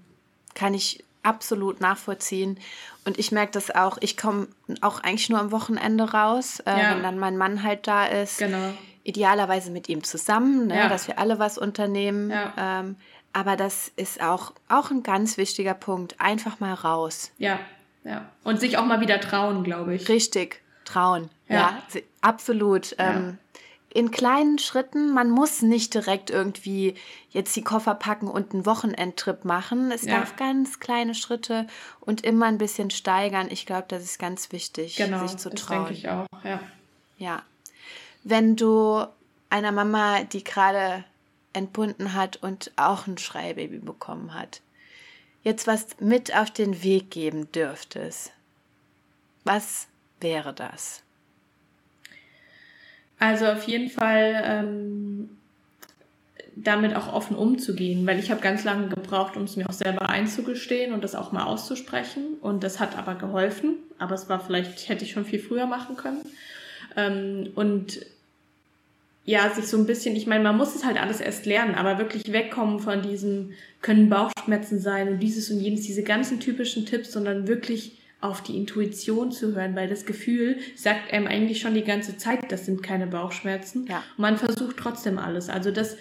[0.55, 2.57] kann ich absolut nachvollziehen.
[3.05, 4.47] Und ich merke das auch, ich komme
[4.81, 6.91] auch eigentlich nur am Wochenende raus, äh, Ja.
[6.95, 8.39] wenn dann mein Mann halt da ist.
[8.39, 8.73] Genau.
[9.03, 10.89] Idealerweise mit ihm zusammen, ne, Ja.
[10.89, 12.31] dass wir alle was unternehmen.
[12.31, 12.53] Ja.
[12.57, 12.95] Ähm,
[13.33, 16.15] aber das ist auch, auch ein ganz wichtiger Punkt.
[16.19, 17.31] Einfach mal raus.
[17.37, 17.59] Ja,
[18.03, 18.25] ja.
[18.43, 20.09] Und sich auch mal wieder trauen, glaube ich.
[20.09, 21.29] Richtig trauen.
[21.47, 21.83] Ja,
[22.21, 22.95] absolut.
[22.97, 23.37] Ähm,
[23.95, 26.95] in kleinen Schritten, man muss nicht direkt irgendwie
[27.29, 29.89] jetzt die Koffer packen und einen Wochenendtrip machen.
[29.89, 30.19] Es Ja.
[30.19, 31.65] darf ganz kleine Schritte
[32.01, 33.47] und immer ein bisschen steigern.
[33.49, 35.85] Ich glaube, das ist ganz wichtig, Genau, sich zu das trauen.
[35.85, 36.59] denke ich auch, ja.
[37.17, 37.43] Ja.
[38.25, 39.05] Wenn du
[39.49, 41.05] einer Mama, die gerade
[41.53, 44.61] entbunden hat und auch ein Schreibaby bekommen hat,
[45.43, 48.33] jetzt was mit auf den Weg geben dürftest,
[49.45, 49.87] was
[50.19, 51.01] wäre das?
[53.25, 55.29] Also auf jeden Fall ähm,
[56.55, 60.09] damit auch offen umzugehen, weil ich habe ganz lange gebraucht, um es mir auch selber
[60.09, 62.35] einzugestehen und das auch mal auszusprechen.
[62.39, 63.77] Und das hat aber geholfen.
[63.97, 66.21] Aber es war vielleicht, hätte ich schon viel früher machen können.
[66.95, 68.05] Ähm, und
[69.25, 71.97] ja, sich so ein bisschen, ich meine, man muss es halt alles erst lernen, aber
[71.97, 77.11] wirklich wegkommen von diesem, können Bauchschmerzen sein und dieses und jenes, diese ganzen typischen Tipps,
[77.11, 81.83] sondern wirklich auf die Intuition zu hören, weil das Gefühl sagt einem eigentlich schon die
[81.83, 83.85] ganze Zeit, das sind keine Bauchschmerzen.
[83.87, 83.97] Ja.
[84.17, 85.49] Und man versucht trotzdem alles.
[85.49, 85.97] Also das,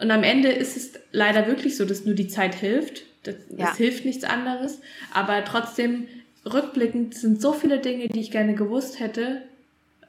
[0.00, 3.02] und am Ende ist es leider wirklich so, dass nur die Zeit hilft.
[3.24, 3.66] Das, Ja.
[3.66, 4.80] das hilft nichts anderes.
[5.12, 6.06] Aber trotzdem,
[6.44, 9.42] rückblickend sind so viele Dinge, die ich gerne gewusst hätte,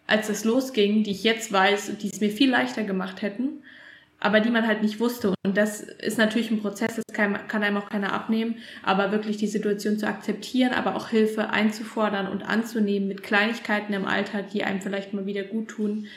[0.05, 3.63] als es losging, die ich jetzt weiß, die es mir viel leichter gemacht hätten,
[4.19, 5.33] aber die man halt nicht wusste.
[5.43, 9.37] Und das ist natürlich ein Prozess, das kann, kann einem auch keiner abnehmen, aber wirklich
[9.37, 14.63] die Situation zu akzeptieren, aber auch Hilfe einzufordern und anzunehmen mit Kleinigkeiten im Alltag, die
[14.63, 16.07] einem vielleicht mal wieder gut tun,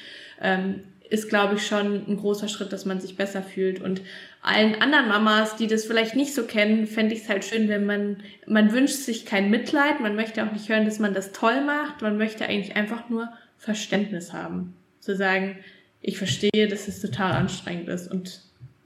[0.41, 0.81] ähm,
[1.13, 3.83] ist, glaube ich, schon ein großer Schritt, dass man sich besser fühlt.
[3.83, 4.01] Und
[4.41, 7.85] allen anderen Mamas, die das vielleicht nicht so kennen, fände ich es halt schön, wenn
[7.85, 11.61] man, man wünscht sich kein Mitleid, man möchte auch nicht hören, dass man das toll
[11.61, 13.29] macht, man möchte eigentlich einfach nur
[13.59, 14.75] Verständnis haben.
[15.01, 15.59] Zu sagen,
[16.03, 18.43] ich verstehe, dass es total anstrengend ist und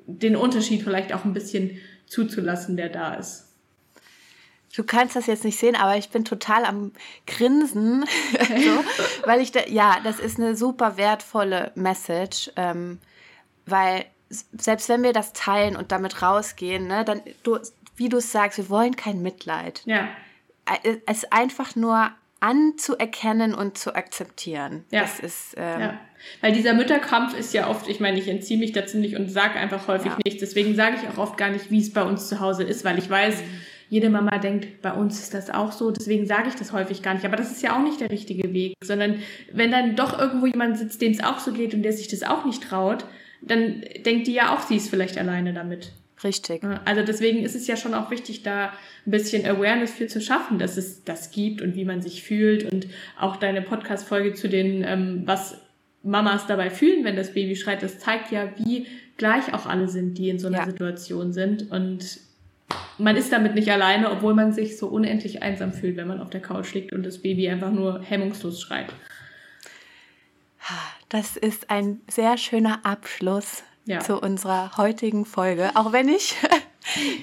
[0.06, 3.46] den Unterschied vielleicht auch ein bisschen zuzulassen, der da ist.
[4.76, 6.92] Du kannst das jetzt nicht sehen, aber ich bin total am
[7.26, 8.04] Grinsen,
[8.38, 8.84] so,
[9.26, 12.98] weil ich da, ja, das ist eine super wertvolle Message, ähm,
[13.64, 17.58] weil selbst wenn wir das teilen und damit rausgehen, ne, dann, du,
[17.96, 19.82] wie du es sagst, wir wollen kein Mitleid.
[19.86, 20.08] Ja.
[21.06, 22.10] Es einfach nur
[22.40, 24.84] anzuerkennen und zu akzeptieren.
[24.90, 25.02] Ja.
[25.02, 25.54] Das ist.
[25.56, 26.00] Ähm, ja.
[26.40, 29.58] Weil dieser Mütterkampf ist ja oft, ich meine, ich entziehe mich dazu nicht und sage
[29.58, 30.18] einfach häufig Ja.
[30.24, 30.40] nichts.
[30.40, 32.98] Deswegen sage ich auch oft gar nicht, wie es bei uns zu Hause ist, weil
[32.98, 33.42] ich weiß,
[33.88, 35.90] jede Mama denkt, bei uns ist das auch so.
[35.92, 37.24] Deswegen sage ich das häufig gar nicht.
[37.24, 39.20] Aber das ist ja auch nicht der richtige Weg, sondern
[39.52, 42.22] wenn dann doch irgendwo jemand sitzt, dem es auch so geht und der sich das
[42.24, 43.04] auch nicht traut,
[43.42, 45.92] dann denkt die ja auch, sie ist vielleicht alleine damit.
[46.24, 46.62] Richtig.
[46.86, 48.72] Also deswegen ist es ja schon auch wichtig, da
[49.06, 52.64] ein bisschen Awareness für zu schaffen, dass es das gibt und wie man sich fühlt
[52.64, 52.86] und
[53.20, 55.60] auch deine Podcast-Folge zu den, ähm, was
[56.06, 58.86] Mamas dabei fühlen, wenn das Baby schreit, das zeigt ja, wie
[59.16, 60.66] gleich auch alle sind, die in so einer Ja.
[60.66, 62.18] Situation sind und
[62.98, 66.30] man ist damit nicht alleine, obwohl man sich so unendlich einsam fühlt, wenn man auf
[66.30, 68.86] der Couch liegt und das Baby einfach nur hemmungslos schreit.
[71.08, 74.00] Das ist ein sehr schöner Abschluss Ja.
[74.00, 75.70] zu unserer heutigen Folge.
[75.76, 76.34] Auch wenn ich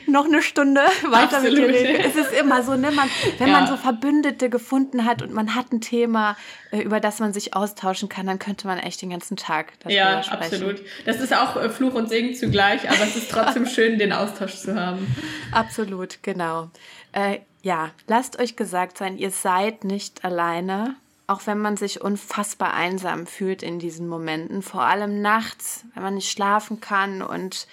[0.07, 1.69] noch eine Stunde weiter mit dir Absolut.
[1.87, 1.99] rede.
[2.03, 3.53] Es ist immer so, ne, man, wenn Ja.
[3.59, 6.35] man so Verbündete gefunden hat und man hat ein Thema,
[6.71, 9.95] äh, über das man sich austauschen kann, dann könnte man echt den ganzen Tag darüber
[9.95, 10.43] Ja, sprechen.
[10.43, 10.81] absolut.
[11.05, 14.55] Das ist auch äh, Fluch und Segen zugleich, aber es ist trotzdem schön, den Austausch
[14.55, 15.07] zu haben.
[15.51, 16.69] Absolut, genau.
[17.11, 20.95] Äh, ja, lasst euch gesagt sein, ihr seid nicht alleine,
[21.27, 26.15] auch wenn man sich unfassbar einsam fühlt in diesen Momenten, vor allem nachts, wenn man
[26.15, 27.67] nicht schlafen kann und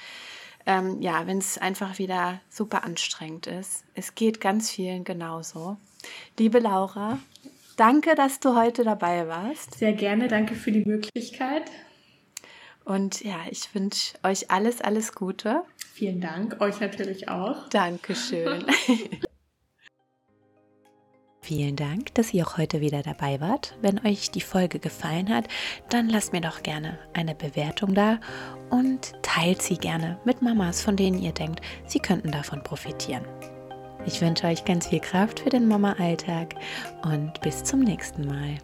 [0.67, 3.85] ähm, ja, wenn es einfach wieder super anstrengend ist.
[3.95, 5.77] Es geht ganz vielen genauso.
[6.39, 7.19] Liebe Laura,
[7.77, 9.79] danke, dass du heute dabei warst.
[9.79, 11.71] Sehr gerne, danke für die Möglichkeit.
[12.85, 15.63] Und ja, ich wünsche euch alles, alles Gute.
[15.93, 17.69] Vielen Dank, euch natürlich auch.
[17.69, 18.65] Dankeschön.
[21.51, 23.75] Vielen Dank, dass ihr auch heute wieder dabei wart.
[23.83, 25.49] Wenn euch die Folge gefallen hat,
[25.89, 28.21] dann lasst mir doch gerne eine Bewertung da
[28.71, 33.25] und teilt sie gerne mit Mamas, von denen ihr denkt, sie könnten davon profitieren.
[34.07, 36.55] Ich wünsche euch ganz viel Kraft für den Mama-Alltag
[37.03, 38.59] und bis zum nächsten Mal.